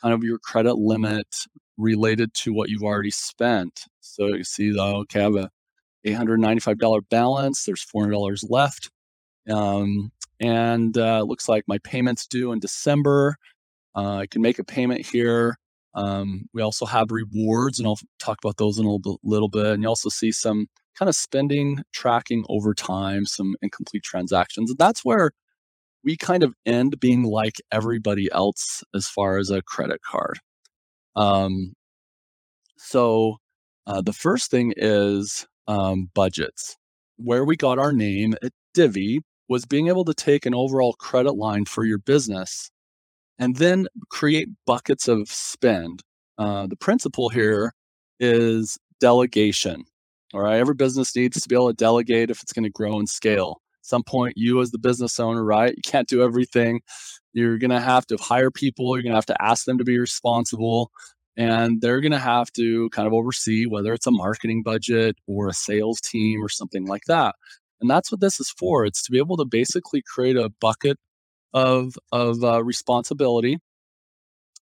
kind 0.00 0.14
of 0.14 0.24
your 0.24 0.38
credit 0.38 0.76
limit 0.76 1.26
related 1.76 2.32
to 2.32 2.52
what 2.52 2.70
you've 2.70 2.82
already 2.82 3.10
spent. 3.10 3.84
So 4.00 4.28
you 4.28 4.44
see, 4.44 4.74
oh, 4.78 5.00
okay, 5.00 5.20
I 5.20 5.24
have 5.24 5.36
a 5.36 5.50
$895 6.06 7.00
balance. 7.10 7.64
There's 7.64 7.84
$400 7.84 8.44
left. 8.48 8.90
Um, 9.50 10.12
and 10.40 10.96
uh, 10.96 11.22
looks 11.22 11.48
like 11.48 11.64
my 11.66 11.78
payment's 11.78 12.26
due 12.26 12.52
in 12.52 12.58
December. 12.58 13.36
Uh, 13.96 14.18
I 14.18 14.26
can 14.26 14.42
make 14.42 14.58
a 14.58 14.64
payment 14.64 15.06
here. 15.06 15.56
Um, 15.94 16.46
we 16.52 16.60
also 16.60 16.84
have 16.84 17.10
rewards, 17.10 17.78
and 17.78 17.88
I'll 17.88 17.98
talk 18.18 18.38
about 18.44 18.58
those 18.58 18.78
in 18.78 18.84
a 18.84 18.98
little, 19.22 19.48
bit. 19.48 19.66
And 19.66 19.82
you 19.82 19.88
also 19.88 20.10
see 20.10 20.30
some 20.30 20.66
kind 20.98 21.08
of 21.08 21.14
spending 21.14 21.82
tracking 21.92 22.44
over 22.50 22.74
time, 22.74 23.24
some 23.24 23.56
incomplete 23.62 24.02
transactions. 24.02 24.70
And 24.70 24.78
that's 24.78 25.04
where 25.04 25.30
we 26.04 26.16
kind 26.16 26.42
of 26.42 26.54
end 26.66 27.00
being 27.00 27.22
like 27.24 27.56
everybody 27.72 28.28
else 28.32 28.84
as 28.94 29.08
far 29.08 29.38
as 29.38 29.48
a 29.48 29.62
credit 29.62 30.02
card. 30.02 30.38
Um, 31.16 31.72
so 32.76 33.38
uh, 33.86 34.02
the 34.02 34.12
first 34.12 34.50
thing 34.50 34.74
is 34.76 35.46
um, 35.66 36.10
budgets. 36.14 36.76
Where 37.16 37.46
we 37.46 37.56
got 37.56 37.78
our 37.78 37.92
name 37.94 38.34
at 38.42 38.52
Divvy 38.74 39.22
was 39.48 39.64
being 39.64 39.88
able 39.88 40.04
to 40.04 40.14
take 40.14 40.44
an 40.44 40.54
overall 40.54 40.92
credit 40.92 41.32
line 41.32 41.64
for 41.64 41.84
your 41.84 41.98
business 41.98 42.70
and 43.38 43.56
then 43.56 43.86
create 44.10 44.48
buckets 44.66 45.08
of 45.08 45.28
spend. 45.28 46.02
Uh, 46.38 46.66
the 46.66 46.76
principle 46.76 47.28
here 47.28 47.72
is 48.20 48.78
delegation. 49.00 49.84
All 50.34 50.40
right, 50.40 50.58
every 50.58 50.74
business 50.74 51.14
needs 51.14 51.40
to 51.40 51.48
be 51.48 51.54
able 51.54 51.68
to 51.68 51.74
delegate 51.74 52.30
if 52.30 52.42
it's 52.42 52.52
going 52.52 52.64
to 52.64 52.70
grow 52.70 52.98
and 52.98 53.08
scale. 53.08 53.60
At 53.80 53.86
some 53.86 54.02
point, 54.02 54.34
you 54.36 54.60
as 54.60 54.70
the 54.70 54.78
business 54.78 55.20
owner, 55.20 55.44
right? 55.44 55.74
You 55.74 55.82
can't 55.82 56.08
do 56.08 56.22
everything. 56.22 56.80
You're 57.32 57.58
going 57.58 57.70
to 57.70 57.80
have 57.80 58.06
to 58.06 58.16
hire 58.16 58.50
people. 58.50 58.96
You're 58.96 59.02
going 59.02 59.12
to 59.12 59.16
have 59.16 59.26
to 59.26 59.42
ask 59.42 59.64
them 59.64 59.78
to 59.78 59.84
be 59.84 59.98
responsible. 59.98 60.90
And 61.36 61.80
they're 61.80 62.00
going 62.00 62.12
to 62.12 62.18
have 62.18 62.50
to 62.52 62.88
kind 62.90 63.06
of 63.06 63.12
oversee 63.12 63.66
whether 63.66 63.92
it's 63.92 64.06
a 64.06 64.10
marketing 64.10 64.62
budget 64.62 65.16
or 65.26 65.48
a 65.48 65.52
sales 65.52 66.00
team 66.00 66.42
or 66.42 66.48
something 66.48 66.86
like 66.86 67.04
that. 67.08 67.34
And 67.80 67.90
that's 67.90 68.10
what 68.10 68.20
this 68.20 68.40
is 68.40 68.50
for. 68.50 68.86
It's 68.86 69.02
to 69.02 69.12
be 69.12 69.18
able 69.18 69.36
to 69.36 69.44
basically 69.44 70.02
create 70.02 70.36
a 70.36 70.50
bucket 70.60 70.98
of 71.56 71.98
of 72.12 72.44
uh, 72.44 72.64
responsibility, 72.64 73.58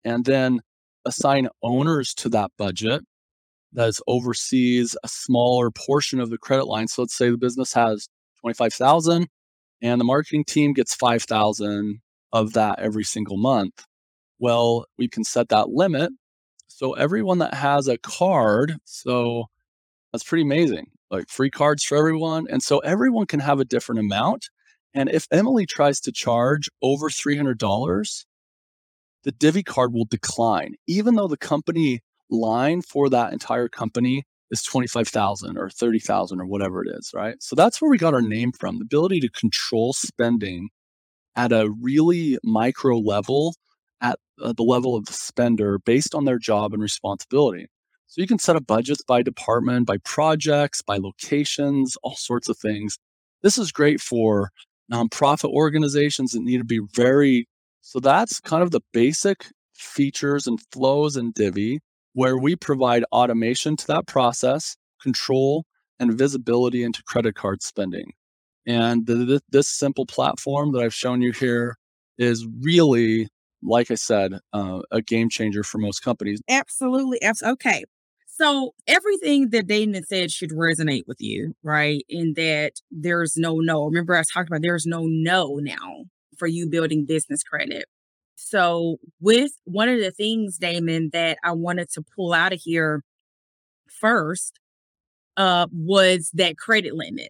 and 0.03 0.25
then 0.25 0.61
assign 1.05 1.47
owners 1.63 2.13
to 2.15 2.29
that 2.29 2.51
budget 2.57 3.01
that 3.73 3.93
oversees 4.07 4.97
a 5.03 5.07
smaller 5.07 5.71
portion 5.71 6.19
of 6.19 6.29
the 6.29 6.37
credit 6.37 6.65
line. 6.67 6.87
So 6.87 7.03
let's 7.03 7.15
say 7.17 7.29
the 7.29 7.37
business 7.37 7.73
has 7.73 8.07
25,000 8.41 9.27
and 9.81 10.01
the 10.01 10.05
marketing 10.05 10.45
team 10.45 10.73
gets 10.73 10.95
5,000 10.95 12.01
of 12.33 12.53
that 12.53 12.79
every 12.79 13.03
single 13.03 13.37
month. 13.37 13.85
Well, 14.39 14.85
we 14.97 15.07
can 15.07 15.23
set 15.23 15.49
that 15.49 15.69
limit. 15.69 16.11
So 16.67 16.93
everyone 16.93 17.39
that 17.39 17.53
has 17.55 17.87
a 17.87 17.97
card, 17.99 18.75
so 18.85 19.45
that's 20.11 20.23
pretty 20.23 20.43
amazing. 20.43 20.87
Like 21.11 21.29
free 21.29 21.51
cards 21.51 21.83
for 21.83 21.97
everyone. 21.97 22.47
And 22.49 22.63
so 22.63 22.79
everyone 22.79 23.27
can 23.27 23.39
have 23.41 23.59
a 23.59 23.65
different 23.65 23.99
amount. 23.99 24.47
And 24.93 25.09
if 25.09 25.27
Emily 25.31 25.65
tries 25.65 25.99
to 26.01 26.11
charge 26.11 26.69
over 26.81 27.09
$300, 27.09 28.25
the 29.23 29.31
Divvy 29.31 29.63
card 29.63 29.93
will 29.93 30.05
decline, 30.05 30.75
even 30.87 31.15
though 31.15 31.27
the 31.27 31.37
company 31.37 32.01
line 32.29 32.81
for 32.81 33.09
that 33.09 33.33
entire 33.33 33.69
company 33.69 34.23
is 34.49 34.63
25,000 34.63 35.57
or 35.57 35.69
30,000 35.69 36.41
or 36.41 36.45
whatever 36.45 36.83
it 36.83 36.89
is, 36.93 37.11
right? 37.13 37.35
So 37.41 37.55
that's 37.55 37.81
where 37.81 37.89
we 37.89 37.97
got 37.97 38.13
our 38.13 38.21
name 38.21 38.51
from 38.51 38.79
the 38.79 38.83
ability 38.83 39.21
to 39.21 39.29
control 39.29 39.93
spending 39.93 40.69
at 41.35 41.53
a 41.53 41.73
really 41.81 42.37
micro 42.43 42.97
level, 42.97 43.55
at 44.01 44.19
uh, 44.41 44.53
the 44.53 44.63
level 44.63 44.95
of 44.95 45.05
the 45.05 45.13
spender 45.13 45.79
based 45.79 46.13
on 46.13 46.25
their 46.25 46.39
job 46.39 46.73
and 46.73 46.81
responsibility. 46.81 47.67
So 48.07 48.19
you 48.19 48.27
can 48.27 48.39
set 48.39 48.57
up 48.57 48.67
budgets 48.67 49.01
by 49.07 49.21
department, 49.21 49.87
by 49.87 49.97
projects, 50.03 50.81
by 50.81 50.97
locations, 50.97 51.95
all 52.03 52.15
sorts 52.17 52.49
of 52.49 52.57
things. 52.57 52.97
This 53.41 53.57
is 53.57 53.71
great 53.71 54.01
for 54.01 54.49
nonprofit 54.91 55.49
organizations 55.49 56.31
that 56.31 56.41
need 56.41 56.57
to 56.57 56.63
be 56.63 56.81
very 56.93 57.47
so 57.81 57.99
that's 57.99 58.39
kind 58.39 58.61
of 58.61 58.71
the 58.71 58.81
basic 58.93 59.47
features 59.73 60.47
and 60.47 60.59
flows 60.71 61.17
in 61.17 61.31
Divvy 61.31 61.79
where 62.13 62.37
we 62.37 62.55
provide 62.55 63.03
automation 63.11 63.75
to 63.77 63.87
that 63.87 64.05
process, 64.05 64.75
control, 65.01 65.65
and 65.99 66.13
visibility 66.13 66.83
into 66.83 67.01
credit 67.03 67.35
card 67.35 67.61
spending. 67.63 68.11
And 68.65 69.05
the, 69.07 69.15
the, 69.15 69.41
this 69.49 69.67
simple 69.67 70.05
platform 70.05 70.73
that 70.73 70.81
I've 70.81 70.93
shown 70.93 71.21
you 71.21 71.31
here 71.31 71.75
is 72.17 72.45
really, 72.61 73.27
like 73.63 73.89
I 73.89 73.95
said, 73.95 74.33
uh, 74.53 74.81
a 74.91 75.01
game 75.01 75.29
changer 75.29 75.63
for 75.63 75.77
most 75.77 76.01
companies. 76.01 76.41
Absolutely. 76.49 77.19
Okay. 77.43 77.85
So 78.41 78.73
everything 78.87 79.51
that 79.51 79.67
Damon 79.67 80.03
said 80.03 80.31
should 80.31 80.49
resonate 80.49 81.03
with 81.05 81.21
you, 81.21 81.53
right? 81.61 82.03
In 82.09 82.33
that 82.37 82.71
there's 82.89 83.37
no 83.37 83.59
no. 83.59 83.85
Remember, 83.85 84.15
I 84.15 84.23
talked 84.33 84.49
about 84.49 84.63
there's 84.63 84.87
no 84.87 85.03
no 85.05 85.59
now 85.61 86.05
for 86.39 86.47
you 86.47 86.67
building 86.67 87.05
business 87.05 87.43
credit. 87.43 87.85
So, 88.35 88.97
with 89.19 89.51
one 89.65 89.89
of 89.89 89.99
the 89.99 90.09
things, 90.09 90.57
Damon, 90.57 91.11
that 91.13 91.37
I 91.43 91.51
wanted 91.51 91.91
to 91.91 92.03
pull 92.15 92.33
out 92.33 92.51
of 92.51 92.59
here 92.63 93.03
first 93.99 94.59
uh, 95.37 95.67
was 95.71 96.31
that 96.33 96.57
credit 96.57 96.95
limit. 96.95 97.29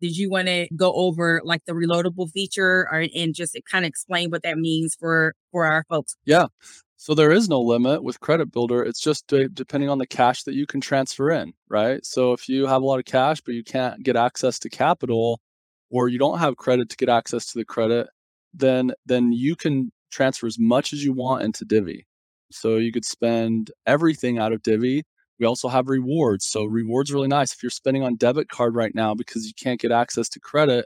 Did 0.00 0.16
you 0.16 0.28
want 0.28 0.48
to 0.48 0.66
go 0.74 0.92
over 0.92 1.40
like 1.44 1.64
the 1.66 1.72
reloadable 1.72 2.28
feature 2.32 2.88
or, 2.90 3.06
and 3.14 3.32
just 3.32 3.56
kind 3.70 3.84
of 3.84 3.90
explain 3.90 4.30
what 4.30 4.42
that 4.42 4.58
means 4.58 4.96
for 4.98 5.34
for 5.52 5.66
our 5.66 5.84
folks? 5.88 6.16
Yeah. 6.24 6.46
So 7.00 7.14
there 7.14 7.30
is 7.30 7.48
no 7.48 7.60
limit 7.60 8.02
with 8.02 8.18
Credit 8.18 8.50
Builder. 8.50 8.82
It's 8.82 9.00
just 9.00 9.28
depending 9.28 9.88
on 9.88 9.98
the 9.98 10.06
cash 10.06 10.42
that 10.42 10.54
you 10.54 10.66
can 10.66 10.80
transfer 10.80 11.30
in, 11.30 11.52
right? 11.68 12.04
So 12.04 12.32
if 12.32 12.48
you 12.48 12.66
have 12.66 12.82
a 12.82 12.84
lot 12.84 12.98
of 12.98 13.04
cash 13.04 13.40
but 13.40 13.54
you 13.54 13.62
can't 13.62 14.02
get 14.02 14.16
access 14.16 14.58
to 14.58 14.68
capital 14.68 15.40
or 15.90 16.08
you 16.08 16.18
don't 16.18 16.40
have 16.40 16.56
credit 16.56 16.88
to 16.90 16.96
get 16.96 17.08
access 17.08 17.46
to 17.52 17.58
the 17.58 17.64
credit, 17.64 18.08
then 18.52 18.92
then 19.06 19.32
you 19.32 19.54
can 19.54 19.92
transfer 20.10 20.48
as 20.48 20.58
much 20.58 20.92
as 20.92 21.04
you 21.04 21.12
want 21.12 21.44
into 21.44 21.64
Divvy. 21.64 22.04
So 22.50 22.78
you 22.78 22.90
could 22.90 23.04
spend 23.04 23.70
everything 23.86 24.38
out 24.38 24.52
of 24.52 24.64
Divvy. 24.64 25.04
We 25.38 25.46
also 25.46 25.68
have 25.68 25.88
rewards. 25.88 26.46
So 26.46 26.64
rewards 26.64 27.12
really 27.12 27.28
nice. 27.28 27.52
If 27.52 27.62
you're 27.62 27.70
spending 27.70 28.02
on 28.02 28.16
debit 28.16 28.48
card 28.48 28.74
right 28.74 28.94
now 28.94 29.14
because 29.14 29.46
you 29.46 29.52
can't 29.56 29.80
get 29.80 29.92
access 29.92 30.28
to 30.30 30.40
credit, 30.40 30.84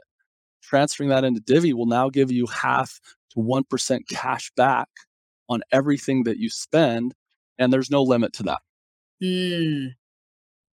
transferring 0.61 1.09
that 1.09 1.23
into 1.23 1.41
Divvy 1.41 1.73
will 1.73 1.87
now 1.87 2.09
give 2.11 2.31
you 2.31 2.45
half 2.45 2.99
to 3.31 3.39
1% 3.39 4.07
cash 4.09 4.51
back 4.55 4.89
on 5.49 5.61
everything 5.71 6.23
that 6.23 6.37
you 6.37 6.49
spend. 6.49 7.13
And 7.57 7.71
there's 7.71 7.91
no 7.91 8.01
limit 8.01 8.33
to 8.33 8.43
that. 8.43 8.59
Mm. 9.23 9.91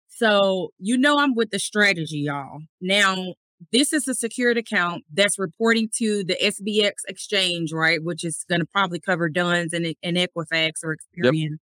So, 0.07 0.69
you 0.77 0.97
know, 0.97 1.19
I'm 1.19 1.35
with 1.35 1.51
the 1.51 1.59
strategy, 1.59 2.19
y'all. 2.19 2.59
Now, 2.81 3.33
this 3.71 3.93
is 3.93 4.07
a 4.07 4.13
secured 4.13 4.57
account 4.57 5.03
that's 5.11 5.39
reporting 5.39 5.89
to 5.97 6.23
the 6.23 6.35
SBX 6.35 6.91
exchange, 7.07 7.71
right? 7.73 8.03
Which 8.03 8.23
is 8.23 8.45
going 8.49 8.61
to 8.61 8.67
probably 8.67 8.99
cover 8.99 9.29
Duns 9.29 9.73
and, 9.73 9.95
and 10.03 10.17
Equifax 10.17 10.71
or 10.83 10.95
Experian. 10.95 11.49
Yep. 11.51 11.59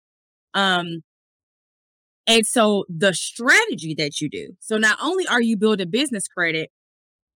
Um, 0.53 1.03
and 2.27 2.45
so 2.45 2.85
the 2.87 3.13
strategy 3.13 3.95
that 3.97 4.21
you 4.21 4.29
do, 4.29 4.55
so 4.59 4.77
not 4.77 4.97
only 5.01 5.27
are 5.27 5.41
you 5.41 5.57
building 5.57 5.89
business 5.89 6.27
credit, 6.27 6.69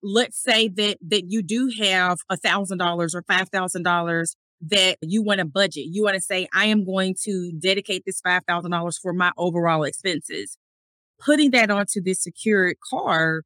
let's 0.03 0.43
say 0.43 0.69
that 0.69 0.99
that 1.07 1.31
you 1.31 1.43
do 1.43 1.71
have 1.81 2.19
a 2.29 2.37
thousand 2.37 2.79
dollars 2.79 3.15
or 3.15 3.23
five 3.23 3.49
thousand 3.49 3.85
dollars 3.85 4.37
that 4.63 4.97
you 5.03 5.23
want 5.23 5.41
to 5.41 5.45
budget. 5.45 5.87
You 5.91 6.05
want 6.05 6.15
to 6.15 6.21
say, 6.21 6.49
I 6.55 6.67
am 6.67 6.85
going 6.85 7.17
to 7.25 7.53
dedicate 7.59 8.05
this 8.07 8.21
five 8.21 8.43
thousand 8.47 8.71
dollars 8.71 8.99
for 8.99 9.13
my 9.13 9.33
overall 9.39 9.85
expenses. 9.85 10.57
Putting 11.25 11.51
that 11.53 11.71
onto 11.71 12.01
this 12.03 12.23
secured 12.23 12.77
card 12.91 13.45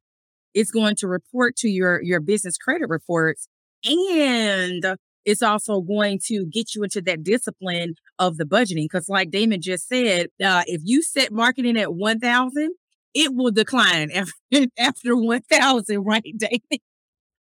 is 0.53 0.71
going 0.71 0.95
to 0.97 1.07
report 1.07 1.55
to 1.57 1.69
your 1.69 2.01
your 2.01 2.19
business 2.19 2.57
credit 2.57 2.89
reports 2.89 3.47
and 3.85 4.97
it's 5.25 5.43
also 5.43 5.81
going 5.81 6.19
to 6.25 6.45
get 6.47 6.73
you 6.73 6.83
into 6.83 7.01
that 7.01 7.23
discipline 7.23 7.95
of 8.17 8.37
the 8.37 8.45
budgeting 8.45 8.85
because 8.85 9.07
like 9.09 9.29
damon 9.29 9.61
just 9.61 9.87
said 9.87 10.27
uh, 10.43 10.63
if 10.67 10.81
you 10.83 11.01
set 11.03 11.31
marketing 11.31 11.77
at 11.77 11.93
1000 11.93 12.71
it 13.13 13.33
will 13.33 13.51
decline 13.51 14.11
after, 14.15 14.67
after 14.79 15.15
1000 15.15 15.99
right 16.03 16.33
damon 16.37 16.79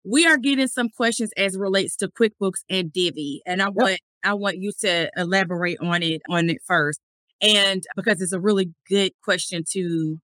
we 0.07 0.27
are 0.27 0.37
getting 0.37 0.69
some 0.69 0.89
questions 0.89 1.31
as 1.37 1.57
relates 1.57 1.97
to 1.97 2.09
quickbooks 2.09 2.61
and 2.71 2.93
divvy 2.93 3.43
and 3.47 3.61
i 3.63 3.69
want 3.69 4.01
i 4.25 4.33
want 4.33 4.59
you 4.59 4.73
to 4.81 5.11
elaborate 5.17 5.79
on 5.81 6.03
it 6.03 6.23
on 6.29 6.49
it 6.49 6.59
first 6.65 7.01
and 7.43 7.85
because 7.97 8.21
it's 8.21 8.33
a 8.33 8.41
really 8.41 8.73
good 8.89 9.13
question 9.23 9.63
to 9.69 10.19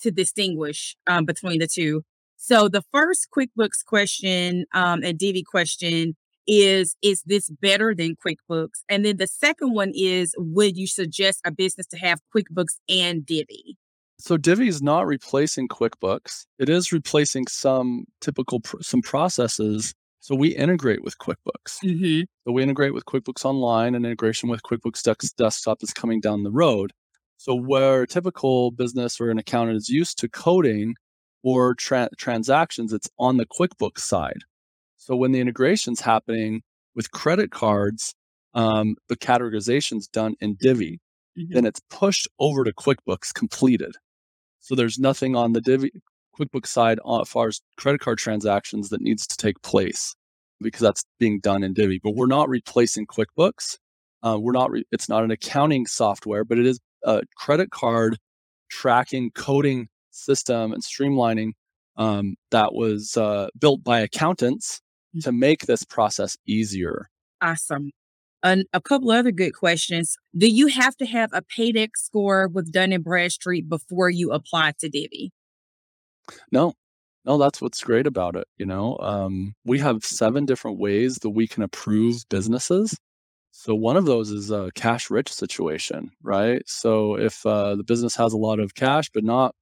to 0.00 0.10
distinguish 0.10 0.96
um, 1.06 1.24
between 1.24 1.58
the 1.58 1.66
two 1.66 2.02
so 2.42 2.68
the 2.68 2.82
first 2.90 3.28
QuickBooks 3.36 3.84
question 3.86 4.64
um, 4.72 5.02
and 5.04 5.18
Divvy 5.18 5.42
question 5.42 6.16
is 6.46 6.96
Is 7.02 7.22
this 7.26 7.50
better 7.50 7.94
than 7.94 8.16
QuickBooks? 8.16 8.82
And 8.88 9.04
then 9.04 9.18
the 9.18 9.26
second 9.26 9.74
one 9.74 9.92
is 9.94 10.34
Would 10.38 10.78
you 10.78 10.86
suggest 10.86 11.40
a 11.44 11.50
business 11.50 11.86
to 11.88 11.98
have 11.98 12.20
QuickBooks 12.34 12.78
and 12.88 13.26
Divvy? 13.26 13.76
So 14.20 14.36
Divvy 14.36 14.68
is 14.68 14.82
not 14.82 15.06
replacing 15.06 15.68
QuickBooks. 15.68 16.44
It 16.58 16.68
is 16.68 16.92
replacing 16.92 17.46
some 17.48 18.04
typical 18.20 18.60
pr- 18.60 18.82
some 18.82 19.00
processes. 19.00 19.94
So 20.20 20.34
we 20.34 20.48
integrate 20.48 21.02
with 21.02 21.16
QuickBooks. 21.18 21.78
Mm-hmm. 21.82 22.22
So 22.44 22.52
we 22.52 22.62
integrate 22.62 22.92
with 22.92 23.06
QuickBooks 23.06 23.46
Online, 23.46 23.94
and 23.94 24.04
integration 24.04 24.50
with 24.50 24.62
QuickBooks 24.62 25.34
Desktop 25.36 25.82
is 25.82 25.94
coming 25.94 26.20
down 26.20 26.42
the 26.42 26.50
road. 26.50 26.92
So 27.38 27.54
where 27.54 28.02
a 28.02 28.06
typical 28.06 28.70
business 28.70 29.18
or 29.18 29.30
an 29.30 29.38
accountant 29.38 29.78
is 29.78 29.88
used 29.88 30.18
to 30.18 30.28
coding 30.28 30.94
or 31.42 31.74
tra- 31.74 32.10
transactions, 32.18 32.92
it's 32.92 33.08
on 33.18 33.38
the 33.38 33.46
QuickBooks 33.46 34.00
side. 34.00 34.42
So 34.98 35.16
when 35.16 35.32
the 35.32 35.40
integration's 35.40 36.02
happening 36.02 36.60
with 36.94 37.10
credit 37.12 37.50
cards, 37.50 38.14
um, 38.52 38.96
the 39.08 39.16
categorization's 39.16 40.06
done 40.06 40.34
in 40.40 40.58
Divvy. 40.60 41.00
Mm-hmm. 41.38 41.54
Then 41.54 41.64
it's 41.64 41.80
pushed 41.88 42.28
over 42.38 42.64
to 42.64 42.74
QuickBooks 42.74 43.32
completed. 43.32 43.94
So 44.60 44.74
there's 44.74 44.98
nothing 44.98 45.34
on 45.34 45.52
the 45.52 45.60
Divvy 45.60 45.90
QuickBooks 46.38 46.68
side 46.68 46.98
as 47.20 47.28
far 47.28 47.48
as 47.48 47.60
credit 47.76 48.00
card 48.00 48.18
transactions 48.18 48.90
that 48.90 49.00
needs 49.00 49.26
to 49.26 49.36
take 49.36 49.60
place 49.62 50.14
because 50.60 50.80
that's 50.80 51.04
being 51.18 51.40
done 51.40 51.62
in 51.62 51.72
Divvy. 51.72 52.00
But 52.02 52.14
we're 52.14 52.26
not 52.26 52.48
replacing 52.48 53.06
QuickBooks. 53.06 53.78
Uh, 54.22 54.38
we're 54.38 54.52
not. 54.52 54.70
Re- 54.70 54.84
it's 54.92 55.08
not 55.08 55.24
an 55.24 55.30
accounting 55.30 55.86
software, 55.86 56.44
but 56.44 56.58
it 56.58 56.66
is 56.66 56.78
a 57.04 57.22
credit 57.36 57.70
card 57.70 58.18
tracking 58.70 59.30
coding 59.32 59.88
system 60.10 60.72
and 60.72 60.82
streamlining 60.82 61.52
um, 61.96 62.36
that 62.50 62.74
was 62.74 63.16
uh, 63.16 63.48
built 63.58 63.82
by 63.82 64.00
accountants 64.00 64.80
mm. 65.16 65.22
to 65.24 65.32
make 65.32 65.66
this 65.66 65.84
process 65.84 66.36
easier. 66.46 67.08
Awesome. 67.40 67.90
And 68.42 68.64
a 68.72 68.80
couple 68.80 69.10
other 69.10 69.32
good 69.32 69.52
questions. 69.54 70.16
Do 70.36 70.48
you 70.48 70.68
have 70.68 70.96
to 70.96 71.06
have 71.06 71.30
a 71.32 71.42
Paydex 71.42 71.90
score 71.96 72.48
with 72.48 72.72
Dun 72.72 72.92
and 72.92 73.04
Bradstreet 73.04 73.68
before 73.68 74.08
you 74.08 74.32
apply 74.32 74.72
to 74.80 74.88
Divvy? 74.88 75.30
No, 76.50 76.74
no, 77.24 77.38
that's 77.38 77.60
what's 77.60 77.82
great 77.82 78.06
about 78.06 78.36
it. 78.36 78.46
You 78.56 78.66
know, 78.66 78.96
um, 79.00 79.54
we 79.64 79.78
have 79.80 80.04
seven 80.04 80.46
different 80.46 80.78
ways 80.78 81.16
that 81.16 81.30
we 81.30 81.46
can 81.46 81.62
approve 81.62 82.24
businesses. 82.30 82.96
So 83.52 83.74
one 83.74 83.96
of 83.96 84.06
those 84.06 84.30
is 84.30 84.50
a 84.50 84.70
cash 84.74 85.10
rich 85.10 85.30
situation, 85.30 86.12
right? 86.22 86.62
So 86.66 87.18
if 87.18 87.44
uh, 87.44 87.74
the 87.74 87.84
business 87.84 88.14
has 88.16 88.32
a 88.32 88.38
lot 88.38 88.60
of 88.60 88.74
cash 88.74 89.10
but 89.12 89.24
not 89.24 89.54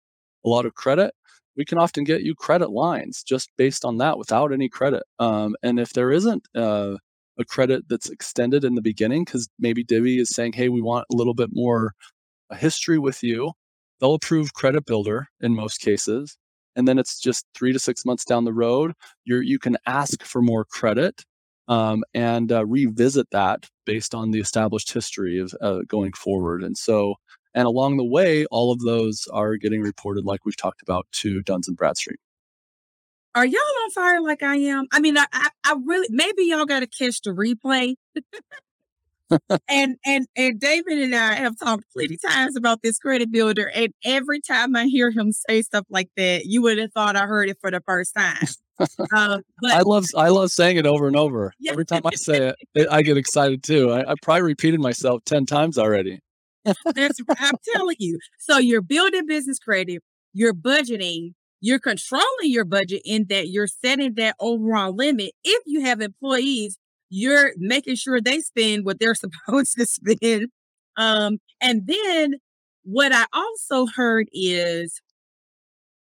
a 0.45 0.49
lot 0.49 0.67
of 0.67 0.75
credit, 0.75 1.15
we 1.57 1.65
can 1.65 1.79
often 1.79 2.05
get 2.05 2.23
you 2.23 2.35
credit 2.37 2.71
lines 2.71 3.25
just 3.25 3.51
based 3.57 3.85
on 3.85 3.97
that 3.99 4.19
without 4.19 4.53
any 4.53 4.69
credit. 4.69 5.03
Um, 5.19 5.57
and 5.63 5.81
if 5.81 5.93
there 5.93 6.13
isn't 6.13 6.47
uh, 6.55 6.97
a 7.39 7.45
credit 7.45 7.85
that's 7.89 8.11
extended 8.11 8.65
in 8.65 8.75
the 8.75 8.83
beginning 8.83 9.25
because 9.25 9.49
maybe 9.59 9.85
Divvy 9.85 10.19
is 10.19 10.31
saying, 10.31 10.53
hey, 10.55 10.69
we 10.69 10.81
want 10.81 11.07
a 11.13 11.17
little 11.17 11.35
bit 11.35 11.51
more 11.53 11.93
history 12.57 12.99
with 12.99 13.23
you. 13.23 13.53
They'll 14.01 14.15
approve 14.15 14.55
Credit 14.55 14.85
Builder 14.85 15.29
in 15.41 15.55
most 15.55 15.81
cases. 15.81 16.37
And 16.77 16.87
then 16.87 16.99
it's 16.99 17.21
just 17.21 17.45
three 17.55 17.73
to 17.73 17.79
six 17.79 18.05
months 18.05 18.25
down 18.25 18.45
the 18.45 18.53
road, 18.53 18.93
you 19.25 19.41
you 19.41 19.59
can 19.59 19.77
ask 19.87 20.23
for 20.23 20.41
more 20.41 20.65
credit 20.65 21.25
um, 21.67 22.05
and 22.15 22.53
uh, 22.53 22.65
revisit 22.67 23.29
that 23.33 23.67
based 23.85 24.15
on 24.15 24.31
the 24.31 24.41
established 24.41 24.93
history 24.93 25.39
of 25.39 25.55
uh, 25.61 25.81
going 25.89 26.13
forward. 26.13 26.63
And 26.63 26.79
so, 26.79 27.17
and 27.55 27.67
along 27.67 27.97
the 27.97 28.05
way, 28.05 28.47
all 28.47 28.73
of 28.73 28.81
those 28.81 29.27
are 29.33 29.57
getting 29.57 29.83
reported, 29.83 30.25
like 30.25 30.45
we've 30.45 30.57
talked 30.57 30.83
about, 30.83 31.07
to 31.13 31.43
Duns 31.43 31.69
and 31.69 31.77
Bradstreet. 31.77 32.21
Are 33.39 33.47
y'all 33.47 33.61
on 33.85 33.91
fire 33.93 34.21
like 34.21 34.43
I 34.43 34.57
am? 34.57 34.89
I 34.91 34.99
mean, 34.99 35.17
I, 35.17 35.25
I, 35.33 35.49
I 35.65 35.77
really 35.87 36.09
maybe 36.11 36.47
y'all 36.47 36.65
got 36.65 36.81
to 36.81 36.89
catch 36.89 37.21
the 37.21 37.31
replay. 37.31 37.95
and 39.69 39.97
and 40.05 40.27
and 40.35 40.59
David 40.59 40.99
and 40.99 41.15
I 41.15 41.35
have 41.35 41.57
talked 41.57 41.85
plenty 41.93 42.17
times 42.17 42.57
about 42.57 42.83
this 42.83 42.99
credit 42.99 43.31
builder, 43.31 43.71
and 43.73 43.93
every 44.05 44.41
time 44.41 44.75
I 44.75 44.87
hear 44.87 45.13
him 45.13 45.31
say 45.31 45.63
stuff 45.63 45.87
like 45.89 46.11
that, 46.17 46.47
you 46.47 46.63
would 46.63 46.79
have 46.79 46.91
thought 46.93 47.15
I 47.15 47.27
heard 47.27 47.49
it 47.49 47.59
for 47.61 47.71
the 47.71 47.81
first 47.87 48.13
time. 48.17 48.49
Um, 49.15 49.43
but, 49.63 49.71
I 49.71 49.83
love 49.83 50.07
I 50.17 50.31
love 50.31 50.51
saying 50.51 50.77
it 50.77 50.87
over 50.87 51.07
and 51.07 51.15
over. 51.15 51.53
Yeah. 51.61 51.71
Every 51.71 51.87
time 51.87 52.03
I 52.07 52.17
say 52.17 52.55
it, 52.75 52.89
I 52.91 53.03
get 53.03 53.17
excited 53.17 53.63
too. 53.63 53.93
I, 53.93 54.11
I 54.11 54.15
probably 54.21 54.43
repeated 54.43 54.81
myself 54.81 55.23
ten 55.25 55.47
times 55.47 55.79
already. 55.79 56.19
That's 56.65 57.21
I'm 57.39 57.55
telling 57.73 57.97
you. 58.01 58.19
So 58.41 58.59
you're 58.59 58.83
building 58.83 59.27
business 59.27 59.61
credit, 59.61 60.03
you're 60.33 60.55
budgeting, 60.55 61.35
you're 61.61 61.79
controlling 61.79 62.25
your 62.43 62.65
budget 62.65 63.03
in 63.05 63.27
that 63.29 63.49
you're 63.49 63.67
setting 63.67 64.15
that 64.15 64.37
overall 64.41 64.95
limit. 64.95 65.33
If 65.45 65.63
you 65.67 65.83
have 65.83 66.01
employees, 66.01 66.79
you're 67.11 67.53
making 67.57 67.97
sure 67.97 68.21
they 68.21 68.41
spend 68.41 68.85
what 68.85 69.01
they're 69.01 69.15
supposed 69.47 69.77
to 69.79 69.87
spend. 69.87 70.49
Um, 70.97 71.39
and 71.61 71.87
then 71.87 72.35
what 72.85 73.13
I 73.13 73.27
also 73.33 73.87
heard 73.87 74.29
is 74.33 75.01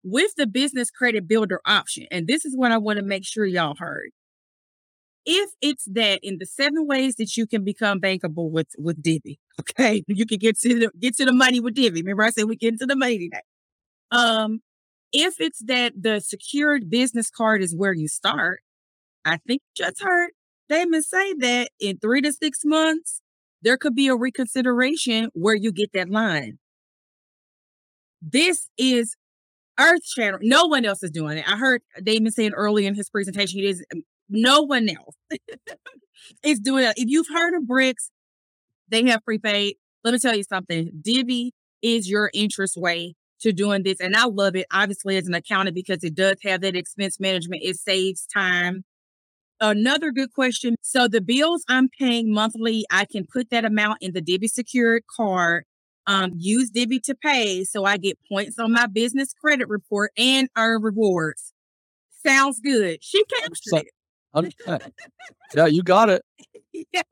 with 0.02 0.34
the 0.36 0.46
business 0.46 0.90
credit 0.90 1.28
builder 1.28 1.60
option, 1.66 2.06
and 2.10 2.26
this 2.26 2.44
is 2.44 2.56
what 2.56 2.72
I 2.72 2.78
want 2.78 2.98
to 2.98 3.04
make 3.04 3.24
sure 3.26 3.44
y'all 3.44 3.74
heard. 3.78 4.10
If 5.26 5.50
it's 5.60 5.84
that 5.92 6.20
in 6.22 6.38
the 6.38 6.46
seven 6.46 6.86
ways 6.86 7.16
that 7.16 7.36
you 7.36 7.46
can 7.46 7.62
become 7.62 8.00
bankable 8.00 8.50
with 8.50 8.68
with 8.78 9.02
Divvy, 9.02 9.38
okay, 9.60 10.02
you 10.06 10.24
can 10.26 10.38
get 10.38 10.58
to 10.60 10.78
the 10.78 10.90
get 10.98 11.16
to 11.16 11.26
the 11.26 11.32
money 11.32 11.60
with 11.60 11.74
Divvy. 11.74 12.02
Remember, 12.02 12.22
I 12.22 12.30
said 12.30 12.44
we 12.44 12.56
get 12.56 12.72
into 12.72 12.86
the 12.86 12.96
money 12.96 13.18
today. 13.18 13.42
Um, 14.10 14.60
if 15.12 15.40
it's 15.40 15.60
that 15.66 15.92
the 16.00 16.20
secured 16.20 16.90
business 16.90 17.30
card 17.30 17.62
is 17.62 17.74
where 17.74 17.92
you 17.92 18.08
start, 18.08 18.60
I 19.24 19.38
think 19.38 19.62
you 19.76 19.84
just 19.84 20.02
heard 20.02 20.30
Damon 20.68 21.02
say 21.02 21.34
that 21.34 21.70
in 21.80 21.98
three 21.98 22.20
to 22.22 22.32
six 22.32 22.60
months, 22.64 23.20
there 23.62 23.76
could 23.76 23.94
be 23.94 24.08
a 24.08 24.16
reconsideration 24.16 25.30
where 25.34 25.54
you 25.54 25.72
get 25.72 25.92
that 25.92 26.08
line. 26.08 26.58
This 28.22 28.68
is 28.78 29.16
Earth 29.78 30.04
Channel. 30.04 30.40
No 30.42 30.66
one 30.66 30.84
else 30.84 31.02
is 31.02 31.10
doing 31.10 31.38
it. 31.38 31.50
I 31.50 31.56
heard 31.56 31.82
Damon 32.02 32.32
saying 32.32 32.52
early 32.52 32.86
in 32.86 32.94
his 32.94 33.10
presentation, 33.10 33.60
he 33.60 33.66
is 33.66 33.84
um, 33.94 34.02
no 34.28 34.62
one 34.62 34.88
else 34.88 35.16
is 36.44 36.60
doing 36.60 36.84
it. 36.84 36.94
If 36.96 37.08
you've 37.08 37.28
heard 37.28 37.54
of 37.54 37.64
Brex, 37.64 37.94
they 38.88 39.04
have 39.08 39.24
prepaid. 39.24 39.76
Let 40.04 40.12
me 40.12 40.18
tell 40.18 40.34
you 40.34 40.44
something. 40.44 40.90
Divvy 41.02 41.52
is 41.82 42.08
your 42.08 42.30
interest 42.32 42.76
way 42.76 43.14
to 43.40 43.52
doing 43.52 43.82
this. 43.82 44.00
And 44.00 44.16
I 44.16 44.26
love 44.26 44.56
it, 44.56 44.66
obviously, 44.72 45.16
as 45.16 45.26
an 45.26 45.34
accountant, 45.34 45.74
because 45.74 46.04
it 46.04 46.14
does 46.14 46.36
have 46.44 46.60
that 46.62 46.76
expense 46.76 47.18
management. 47.20 47.62
It 47.64 47.76
saves 47.76 48.26
time. 48.26 48.84
Another 49.60 50.10
good 50.10 50.32
question. 50.32 50.76
So 50.80 51.06
the 51.06 51.20
bills 51.20 51.64
I'm 51.68 51.88
paying 51.98 52.32
monthly, 52.32 52.84
I 52.90 53.04
can 53.04 53.26
put 53.30 53.50
that 53.50 53.64
amount 53.64 53.98
in 54.00 54.12
the 54.12 54.22
Divvy 54.22 54.48
secured 54.48 55.02
card 55.14 55.64
um, 56.06 56.32
use 56.36 56.70
Divvy 56.70 56.98
to 57.00 57.14
pay 57.14 57.64
so 57.64 57.84
I 57.84 57.96
get 57.96 58.18
points 58.30 58.58
on 58.58 58.72
my 58.72 58.86
business 58.86 59.32
credit 59.32 59.68
report 59.68 60.12
and 60.16 60.48
earn 60.56 60.82
rewards. 60.82 61.52
Sounds 62.26 62.60
good. 62.60 62.98
She 63.02 63.22
captured 63.24 63.84
it. 64.34 64.92
yeah, 65.54 65.66
you 65.66 65.82
got 65.82 66.10
it. 66.10 66.22
yeah. 66.92 67.02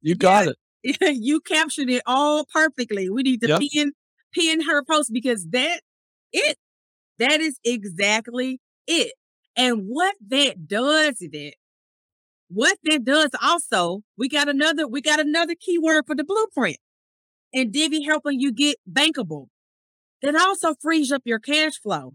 You 0.00 0.14
got 0.14 0.46
yeah. 0.46 0.52
it. 0.82 1.16
you 1.22 1.40
captured 1.40 1.90
it 1.90 2.02
all 2.06 2.44
perfectly. 2.52 3.08
We 3.08 3.22
need 3.22 3.40
to 3.42 3.48
yep. 3.48 3.60
pin 3.60 3.92
pin 4.34 4.62
her 4.62 4.84
post 4.84 5.10
because 5.12 5.46
that 5.50 5.80
it 6.32 6.56
that 7.18 7.40
is 7.40 7.58
exactly 7.64 8.60
it. 8.86 9.14
And 9.56 9.84
what 9.86 10.16
that 10.28 10.68
does 10.68 11.16
it 11.20 11.54
what 12.48 12.78
that 12.84 13.04
does 13.04 13.30
also, 13.42 14.02
we 14.16 14.28
got 14.28 14.48
another 14.48 14.86
we 14.86 15.00
got 15.00 15.20
another 15.20 15.54
keyword 15.58 16.04
for 16.06 16.14
the 16.14 16.24
blueprint 16.24 16.76
and 17.54 17.72
Divvy 17.72 18.04
helping 18.04 18.40
you 18.40 18.52
get 18.52 18.76
bankable. 18.90 19.46
That 20.22 20.36
also 20.36 20.74
frees 20.80 21.12
up 21.12 21.22
your 21.24 21.38
cash 21.38 21.80
flow. 21.80 22.14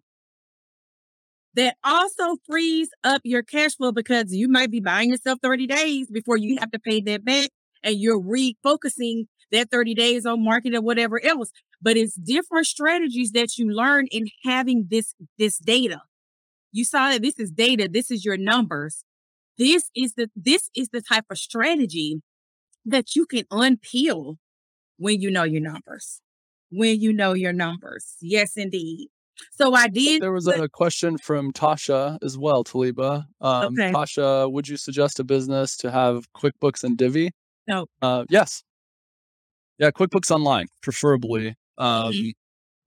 That 1.56 1.78
also 1.84 2.38
frees 2.46 2.90
up 3.04 3.22
your 3.24 3.44
cash 3.44 3.76
flow 3.76 3.92
because 3.92 4.34
you 4.34 4.48
might 4.48 4.72
be 4.72 4.80
buying 4.80 5.10
yourself 5.10 5.40
30 5.42 5.68
days 5.68 6.08
before 6.10 6.38
you 6.38 6.58
have 6.60 6.72
to 6.72 6.80
pay 6.80 7.02
that 7.02 7.26
back 7.26 7.50
and 7.84 8.00
you're 8.00 8.22
refocusing 8.22 9.26
that 9.52 9.72
30 9.72 9.94
days 9.94 10.26
on 10.26 10.44
market 10.44 10.76
or 10.76 10.82
whatever 10.82 11.24
else. 11.24 11.52
But 11.82 11.98
it's 11.98 12.16
different 12.16 12.68
strategies 12.68 13.32
that 13.32 13.58
you 13.58 13.72
learn 13.72 14.08
in 14.12 14.28
having 14.44 14.88
this, 14.90 15.14
this 15.38 15.58
data. 15.58 16.02
You 16.72 16.86
saw 16.86 17.10
that 17.10 17.22
this 17.22 17.40
is 17.40 17.52
data. 17.52 17.90
This 17.92 18.12
is 18.12 18.24
your 18.24 18.38
numbers. 18.38 19.04
This 19.58 19.90
is 19.96 20.14
the, 20.14 20.30
this 20.36 20.70
is 20.76 20.90
the 20.90 21.02
type 21.02 21.26
of 21.30 21.38
strategy 21.38 22.22
that 22.86 23.16
you 23.16 23.26
can 23.26 23.44
unpeel 23.46 24.36
when 24.98 25.22
you 25.22 25.32
know 25.32 25.44
your 25.44 25.62
numbers. 25.62 26.22
When 26.72 27.00
you 27.00 27.12
know 27.12 27.34
your 27.34 27.54
numbers. 27.54 28.16
Yes, 28.22 28.56
indeed. 28.56 29.08
So 29.52 29.74
I 29.74 29.88
did. 29.88 30.22
There 30.22 30.32
was 30.32 30.48
a 30.48 30.68
question 30.70 31.18
from 31.18 31.52
Tasha 31.54 32.18
as 32.24 32.38
well, 32.38 32.64
Talibah. 32.64 33.26
Um, 33.42 33.74
okay. 33.74 33.92
Tasha, 33.92 34.52
would 34.52 34.68
you 34.68 34.78
suggest 34.78 35.20
a 35.20 35.24
business 35.24 35.78
to 35.78 35.92
have 35.92 36.32
QuickBooks 36.34 36.84
and 36.84 36.98
Divvy? 36.98 37.32
No. 37.68 37.86
Uh, 38.02 38.26
yes. 38.30 38.64
Yeah, 39.80 39.92
QuickBooks 39.92 40.30
Online, 40.30 40.68
preferably. 40.84 41.56
Um, 41.78 42.12
mm-hmm. 42.12 42.30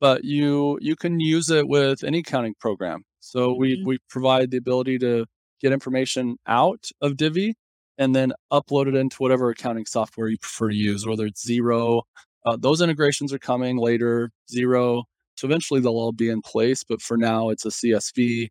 But 0.01 0.25
you 0.25 0.79
you 0.81 0.95
can 0.97 1.21
use 1.21 1.49
it 1.49 1.67
with 1.69 2.05
any 2.05 2.19
accounting 2.19 2.55
program. 2.61 3.05
So 3.21 3.51
mm-hmm. 3.51 3.61
we 3.61 3.83
we 3.85 3.99
provide 4.11 4.51
the 4.51 4.59
ability 4.59 4.99
to 4.99 5.27
get 5.61 5.73
information 5.73 6.37
out 6.47 6.91
of 7.01 7.17
Divvy 7.17 7.55
and 7.99 8.15
then 8.15 8.33
upload 8.53 8.89
it 8.89 8.95
into 8.95 9.17
whatever 9.19 9.51
accounting 9.51 9.87
software 9.87 10.29
you 10.29 10.39
prefer 10.39 10.71
to 10.71 10.77
use, 10.77 11.07
whether 11.07 11.27
it's 11.27 11.49
Xero. 11.49 12.03
Uh, 12.45 12.57
those 12.59 12.81
integrations 12.81 13.33
are 13.33 13.39
coming 13.39 13.77
later, 13.79 14.31
Xero. 14.53 15.05
So 15.37 15.47
eventually 15.47 15.81
they'll 15.81 15.93
all 15.93 16.13
be 16.13 16.29
in 16.29 16.43
place, 16.43 16.85
but 16.85 17.01
for 17.01 17.17
now 17.17 17.51
it's 17.51 17.65
a 17.65 17.69
CSV 17.69 18.49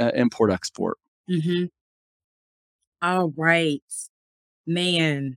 uh, 0.00 0.10
import 0.14 0.52
export. 0.52 0.98
Mm-hmm. 1.30 1.66
All 3.00 3.32
right, 3.36 3.82
man. 4.66 5.36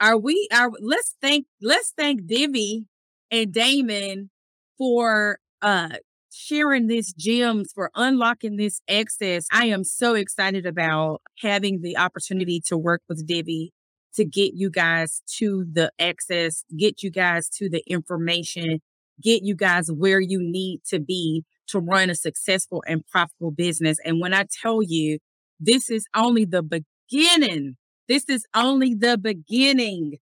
Are 0.00 0.16
we? 0.16 0.48
Are 0.52 0.70
let's 0.80 1.14
thank 1.20 1.46
let's 1.60 1.92
thank 1.96 2.26
Divvy 2.26 2.86
and 3.30 3.52
Damon 3.52 4.30
for 4.78 5.38
uh 5.62 5.90
sharing 6.32 6.86
these 6.86 7.12
gems, 7.12 7.72
for 7.74 7.90
unlocking 7.94 8.56
this 8.56 8.80
access. 8.88 9.46
I 9.52 9.66
am 9.66 9.84
so 9.84 10.14
excited 10.14 10.64
about 10.64 11.20
having 11.40 11.82
the 11.82 11.96
opportunity 11.98 12.62
to 12.66 12.78
work 12.78 13.02
with 13.08 13.26
Divvy 13.26 13.72
to 14.14 14.24
get 14.24 14.54
you 14.54 14.70
guys 14.70 15.22
to 15.38 15.66
the 15.70 15.92
access, 15.98 16.64
get 16.76 17.02
you 17.02 17.10
guys 17.10 17.48
to 17.48 17.68
the 17.68 17.82
information, 17.86 18.80
get 19.22 19.42
you 19.42 19.54
guys 19.54 19.90
where 19.90 20.20
you 20.20 20.40
need 20.40 20.80
to 20.88 20.98
be 21.00 21.44
to 21.68 21.78
run 21.78 22.10
a 22.10 22.14
successful 22.14 22.82
and 22.86 23.06
profitable 23.06 23.50
business. 23.50 23.98
And 24.04 24.20
when 24.20 24.34
I 24.34 24.46
tell 24.62 24.82
you, 24.82 25.18
this 25.60 25.90
is 25.90 26.06
only 26.14 26.44
the 26.44 26.62
beginning. 26.62 27.76
This 28.08 28.24
is 28.28 28.46
only 28.54 28.94
the 28.94 29.16
beginning 29.18 30.18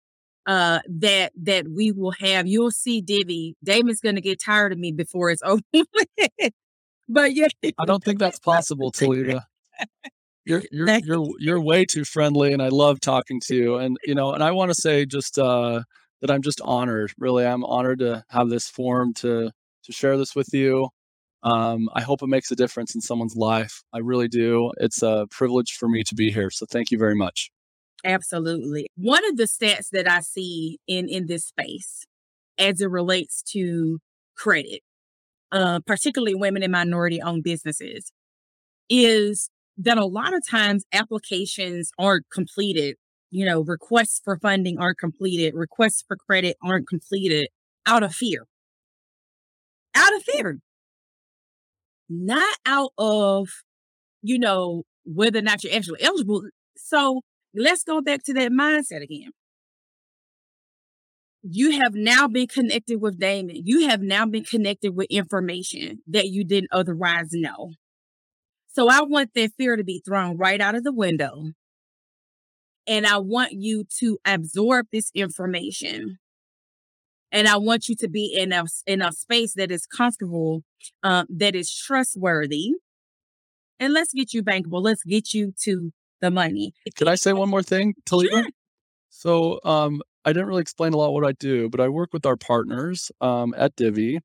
uh, 0.47 0.79
that 0.87 1.33
that 1.43 1.67
we 1.67 1.91
will 1.91 2.13
have. 2.19 2.47
You'll 2.47 2.71
see 2.71 3.01
Divvy. 3.01 3.55
Damon's 3.63 3.99
gonna 3.99 4.21
get 4.21 4.41
tired 4.41 4.71
of 4.71 4.79
me 4.79 4.91
before 4.91 5.29
it's 5.29 5.41
over. 5.45 5.61
but 7.09 7.33
yeah, 7.33 7.47
I 7.77 7.85
don't 7.85 8.03
think 8.03 8.19
that's 8.19 8.39
possible, 8.51 8.91
Talibah. 8.91 9.45
You're 10.45 10.63
you're 10.71 10.99
you're 10.99 11.27
you're 11.39 11.61
way 11.61 11.85
too 11.85 12.05
friendly, 12.05 12.53
and 12.53 12.61
I 12.61 12.69
love 12.69 12.99
talking 12.99 13.41
to 13.47 13.55
you. 13.55 13.75
And 13.75 13.97
you 14.05 14.15
know, 14.15 14.33
and 14.33 14.43
I 14.43 14.51
want 14.51 14.71
to 14.71 14.75
say 14.75 15.05
just 15.05 15.37
uh, 15.37 15.83
that 16.21 16.31
I'm 16.31 16.41
just 16.41 16.61
honored. 16.63 17.11
Really, 17.17 17.45
I'm 17.45 17.65
honored 17.65 17.99
to 17.99 18.23
have 18.29 18.49
this 18.49 18.67
forum 18.67 19.13
to 19.15 19.51
to 19.83 19.91
share 19.91 20.17
this 20.17 20.35
with 20.35 20.49
you. 20.53 20.89
Um, 21.43 21.89
I 21.93 22.01
hope 22.01 22.21
it 22.23 22.27
makes 22.27 22.51
a 22.51 22.55
difference 22.55 22.95
in 22.95 23.01
someone's 23.01 23.35
life. 23.35 23.83
I 23.93 23.99
really 23.99 24.27
do. 24.27 24.71
It's 24.77 25.03
a 25.03 25.27
privilege 25.29 25.73
for 25.73 25.87
me 25.87 26.03
to 26.03 26.15
be 26.15 26.31
here. 26.31 26.49
So 26.49 26.65
thank 26.69 26.91
you 26.91 26.97
very 26.97 27.15
much. 27.15 27.51
Absolutely. 28.07 28.87
One 28.97 29.25
of 29.29 29.37
the 29.37 29.45
stats 29.45 29.89
that 29.93 30.09
I 30.11 30.21
see 30.21 30.79
in 30.87 31.09
in 31.09 31.27
this 31.27 31.45
space 31.47 32.05
as 32.59 32.81
it 32.81 32.91
relates 32.91 33.43
to 33.53 33.99
credit, 34.37 34.81
uh, 35.51 35.81
particularly 35.87 36.35
women 36.35 36.63
and 36.63 36.71
minority 36.71 37.21
owned 37.21 37.43
businesses, 37.43 38.11
is 38.89 39.49
that 39.77 39.97
a 39.97 40.05
lot 40.05 40.33
of 40.35 40.43
times 40.47 40.85
applications 40.93 41.91
aren't 41.99 42.25
completed. 42.31 42.97
You 43.31 43.45
know, 43.45 43.61
requests 43.61 44.21
for 44.23 44.37
funding 44.39 44.79
aren't 44.79 44.99
completed, 44.99 45.55
requests 45.55 46.03
for 46.07 46.17
credit 46.17 46.57
aren't 46.63 46.87
completed 46.89 47.49
out 47.87 48.03
of 48.03 48.15
fear. 48.15 48.45
Out 49.95 50.15
of 50.15 50.23
fear. 50.23 50.59
Not 52.09 52.57
out 52.65 52.91
of, 52.97 53.49
you 54.23 54.39
know, 54.39 54.83
whether 55.05 55.39
or 55.39 55.43
not 55.43 55.63
you're 55.63 55.73
actually 55.75 56.03
eligible. 56.03 56.43
So 56.77 57.21
let's 57.57 57.83
go 57.83 58.01
back 58.01 58.23
to 58.23 58.33
that 58.33 58.51
mindset 58.51 59.01
again. 59.01 59.31
You 61.43 61.79
have 61.79 61.93
now 61.93 62.27
been 62.27 62.47
connected 62.47 63.01
with 63.01 63.19
Damon. 63.19 63.61
You 63.63 63.87
have 63.87 64.01
now 64.01 64.25
been 64.25 64.43
connected 64.43 64.95
with 64.95 65.07
information 65.09 65.99
that 66.07 66.27
you 66.27 66.43
didn't 66.43 66.69
otherwise 66.71 67.29
know. 67.31 67.71
So 68.67 68.89
I 68.89 69.01
want 69.01 69.31
that 69.33 69.51
fear 69.57 69.75
to 69.75 69.83
be 69.83 70.01
thrown 70.05 70.37
right 70.37 70.59
out 70.59 70.75
of 70.75 70.83
the 70.83 70.93
window. 70.93 71.51
And 72.85 73.05
I 73.05 73.17
want 73.17 73.53
you 73.53 73.85
to 73.99 74.17
absorb 74.25 74.87
this 74.91 75.11
information. 75.13 76.19
And 77.31 77.47
I 77.47 77.57
want 77.57 77.89
you 77.89 77.95
to 77.95 78.07
be 78.07 78.33
in 78.37 78.51
a, 78.51 78.65
in 78.85 79.01
a 79.01 79.11
space 79.11 79.53
that 79.55 79.71
is 79.71 79.85
comfortable, 79.85 80.63
uh, 81.03 81.25
that 81.29 81.55
is 81.55 81.73
trustworthy. 81.73 82.73
And 83.79 83.93
let's 83.93 84.13
get 84.13 84.33
you 84.33 84.43
bankable. 84.43 84.81
Let's 84.81 85.03
get 85.03 85.33
you 85.33 85.53
to 85.63 85.91
the 86.21 86.31
money. 86.31 86.73
Can 86.95 87.07
I 87.07 87.15
say 87.15 87.33
one 87.33 87.49
more 87.49 87.63
thing, 87.63 87.93
Talibah? 88.05 88.29
Sure. 88.29 88.45
So 89.09 89.59
um, 89.63 90.01
I 90.25 90.33
didn't 90.33 90.47
really 90.47 90.61
explain 90.61 90.93
a 90.93 90.97
lot 90.97 91.11
what 91.11 91.25
I 91.25 91.31
do, 91.33 91.69
but 91.69 91.79
I 91.79 91.89
work 91.89 92.13
with 92.13 92.25
our 92.25 92.35
partners 92.35 93.11
um, 93.21 93.53
at 93.57 93.75
Divvy. 93.75 94.19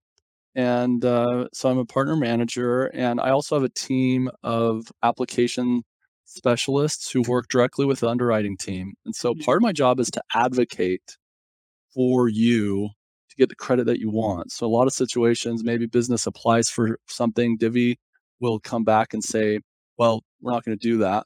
And 0.54 1.02
uh, 1.04 1.48
so 1.54 1.70
I'm 1.70 1.78
a 1.78 1.86
partner 1.86 2.14
manager, 2.14 2.84
and 2.86 3.20
I 3.20 3.30
also 3.30 3.54
have 3.56 3.64
a 3.64 3.70
team 3.70 4.28
of 4.42 4.92
application 5.02 5.82
specialists 6.26 7.10
who 7.10 7.22
work 7.22 7.48
directly 7.48 7.86
with 7.86 8.00
the 8.00 8.08
underwriting 8.08 8.56
team. 8.56 8.92
And 9.06 9.14
so 9.14 9.32
mm-hmm. 9.32 9.42
part 9.44 9.56
of 9.56 9.62
my 9.62 9.72
job 9.72 9.98
is 9.98 10.10
to 10.10 10.22
advocate 10.34 11.16
for 11.94 12.28
you 12.28 12.90
to 13.30 13.36
get 13.36 13.48
the 13.48 13.54
credit 13.54 13.86
that 13.86 13.98
you 13.98 14.10
want. 14.10 14.52
So 14.52 14.66
a 14.66 14.68
lot 14.68 14.86
of 14.86 14.92
situations, 14.92 15.64
maybe 15.64 15.86
business 15.86 16.26
applies 16.26 16.68
for 16.68 16.98
something, 17.08 17.56
Divvy 17.56 17.98
will 18.40 18.60
come 18.60 18.84
back 18.84 19.14
and 19.14 19.24
say, 19.24 19.60
well, 19.96 20.22
we're 20.40 20.52
not 20.52 20.64
going 20.64 20.76
to 20.76 20.88
do 20.88 20.98
that. 20.98 21.24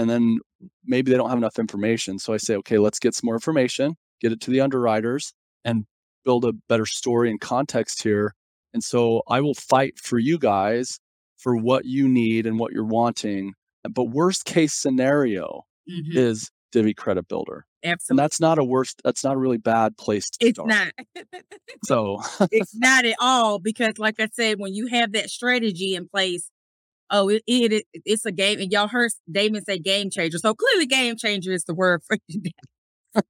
And 0.00 0.08
then 0.08 0.38
maybe 0.84 1.10
they 1.10 1.16
don't 1.16 1.28
have 1.28 1.38
enough 1.38 1.58
information. 1.58 2.18
So 2.18 2.32
I 2.32 2.38
say, 2.38 2.56
okay, 2.56 2.78
let's 2.78 2.98
get 2.98 3.14
some 3.14 3.26
more 3.26 3.34
information, 3.34 3.96
get 4.20 4.32
it 4.32 4.40
to 4.42 4.50
the 4.50 4.60
underwriters, 4.60 5.32
and 5.64 5.84
build 6.24 6.44
a 6.44 6.52
better 6.68 6.86
story 6.86 7.30
and 7.30 7.40
context 7.40 8.02
here 8.02 8.34
and 8.72 8.82
so 8.82 9.22
I 9.28 9.40
will 9.40 9.54
fight 9.54 9.98
for 9.98 10.18
you 10.18 10.38
guys 10.38 11.00
for 11.38 11.56
what 11.56 11.84
you 11.84 12.08
need 12.08 12.46
and 12.46 12.58
what 12.58 12.72
you're 12.72 12.84
wanting. 12.84 13.54
But 13.88 14.04
worst 14.04 14.44
case 14.44 14.74
scenario 14.74 15.64
mm-hmm. 15.90 16.16
is 16.16 16.50
Divvy 16.72 16.94
Credit 16.94 17.26
Builder. 17.26 17.66
Absolutely. 17.82 18.12
And 18.12 18.18
that's 18.18 18.40
not 18.40 18.58
a 18.58 18.64
worst, 18.64 19.00
that's 19.02 19.24
not 19.24 19.34
a 19.34 19.38
really 19.38 19.56
bad 19.56 19.96
place 19.96 20.28
to 20.30 20.46
it's 20.46 20.56
start. 20.56 20.68
not. 20.68 20.92
so 21.84 22.20
it's 22.52 22.76
not 22.76 23.06
at 23.06 23.16
all 23.18 23.58
because, 23.58 23.98
like 23.98 24.20
I 24.20 24.28
said, 24.32 24.60
when 24.60 24.74
you 24.74 24.88
have 24.88 25.12
that 25.12 25.30
strategy 25.30 25.94
in 25.94 26.06
place, 26.06 26.50
oh, 27.10 27.28
it, 27.28 27.42
it 27.46 27.84
it's 28.04 28.24
a 28.24 28.32
game. 28.32 28.60
And 28.60 28.72
y'all 28.72 28.88
heard 28.88 29.10
Damon 29.30 29.64
say 29.64 29.78
game 29.78 30.10
changer. 30.10 30.38
So 30.38 30.54
clearly, 30.54 30.86
game 30.86 31.16
changer 31.16 31.52
is 31.52 31.64
the 31.64 31.74
word 31.74 32.02
for 32.06 32.16
today. 32.30 32.52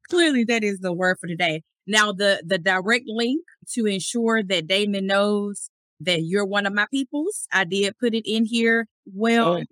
clearly, 0.08 0.44
that 0.44 0.64
is 0.64 0.78
the 0.80 0.92
word 0.92 1.18
for 1.20 1.26
today. 1.26 1.62
Now, 1.86 2.12
the 2.12 2.42
the 2.46 2.58
direct 2.58 3.04
link 3.06 3.42
to 3.74 3.86
ensure 3.86 4.42
that 4.42 4.66
Damon 4.66 5.06
knows 5.06 5.70
that 6.00 6.22
you're 6.22 6.46
one 6.46 6.66
of 6.66 6.72
my 6.72 6.86
peoples, 6.90 7.46
I 7.52 7.64
did 7.64 7.98
put 7.98 8.14
it 8.14 8.24
in 8.30 8.46
here. 8.46 8.86
Well, 9.06 9.58
oh. 9.58 9.64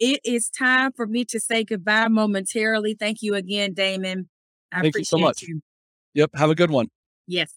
it 0.00 0.20
is 0.24 0.50
time 0.50 0.92
for 0.96 1.06
me 1.06 1.24
to 1.26 1.40
say 1.40 1.64
goodbye 1.64 2.08
momentarily. 2.08 2.96
Thank 2.98 3.18
you 3.22 3.34
again, 3.34 3.72
Damon. 3.72 4.28
I 4.72 4.82
Thank 4.82 4.98
you 4.98 5.04
so 5.04 5.18
much. 5.18 5.42
You. 5.42 5.60
Yep. 6.14 6.30
Have 6.34 6.50
a 6.50 6.54
good 6.54 6.70
one. 6.70 6.88
Yes. 7.26 7.54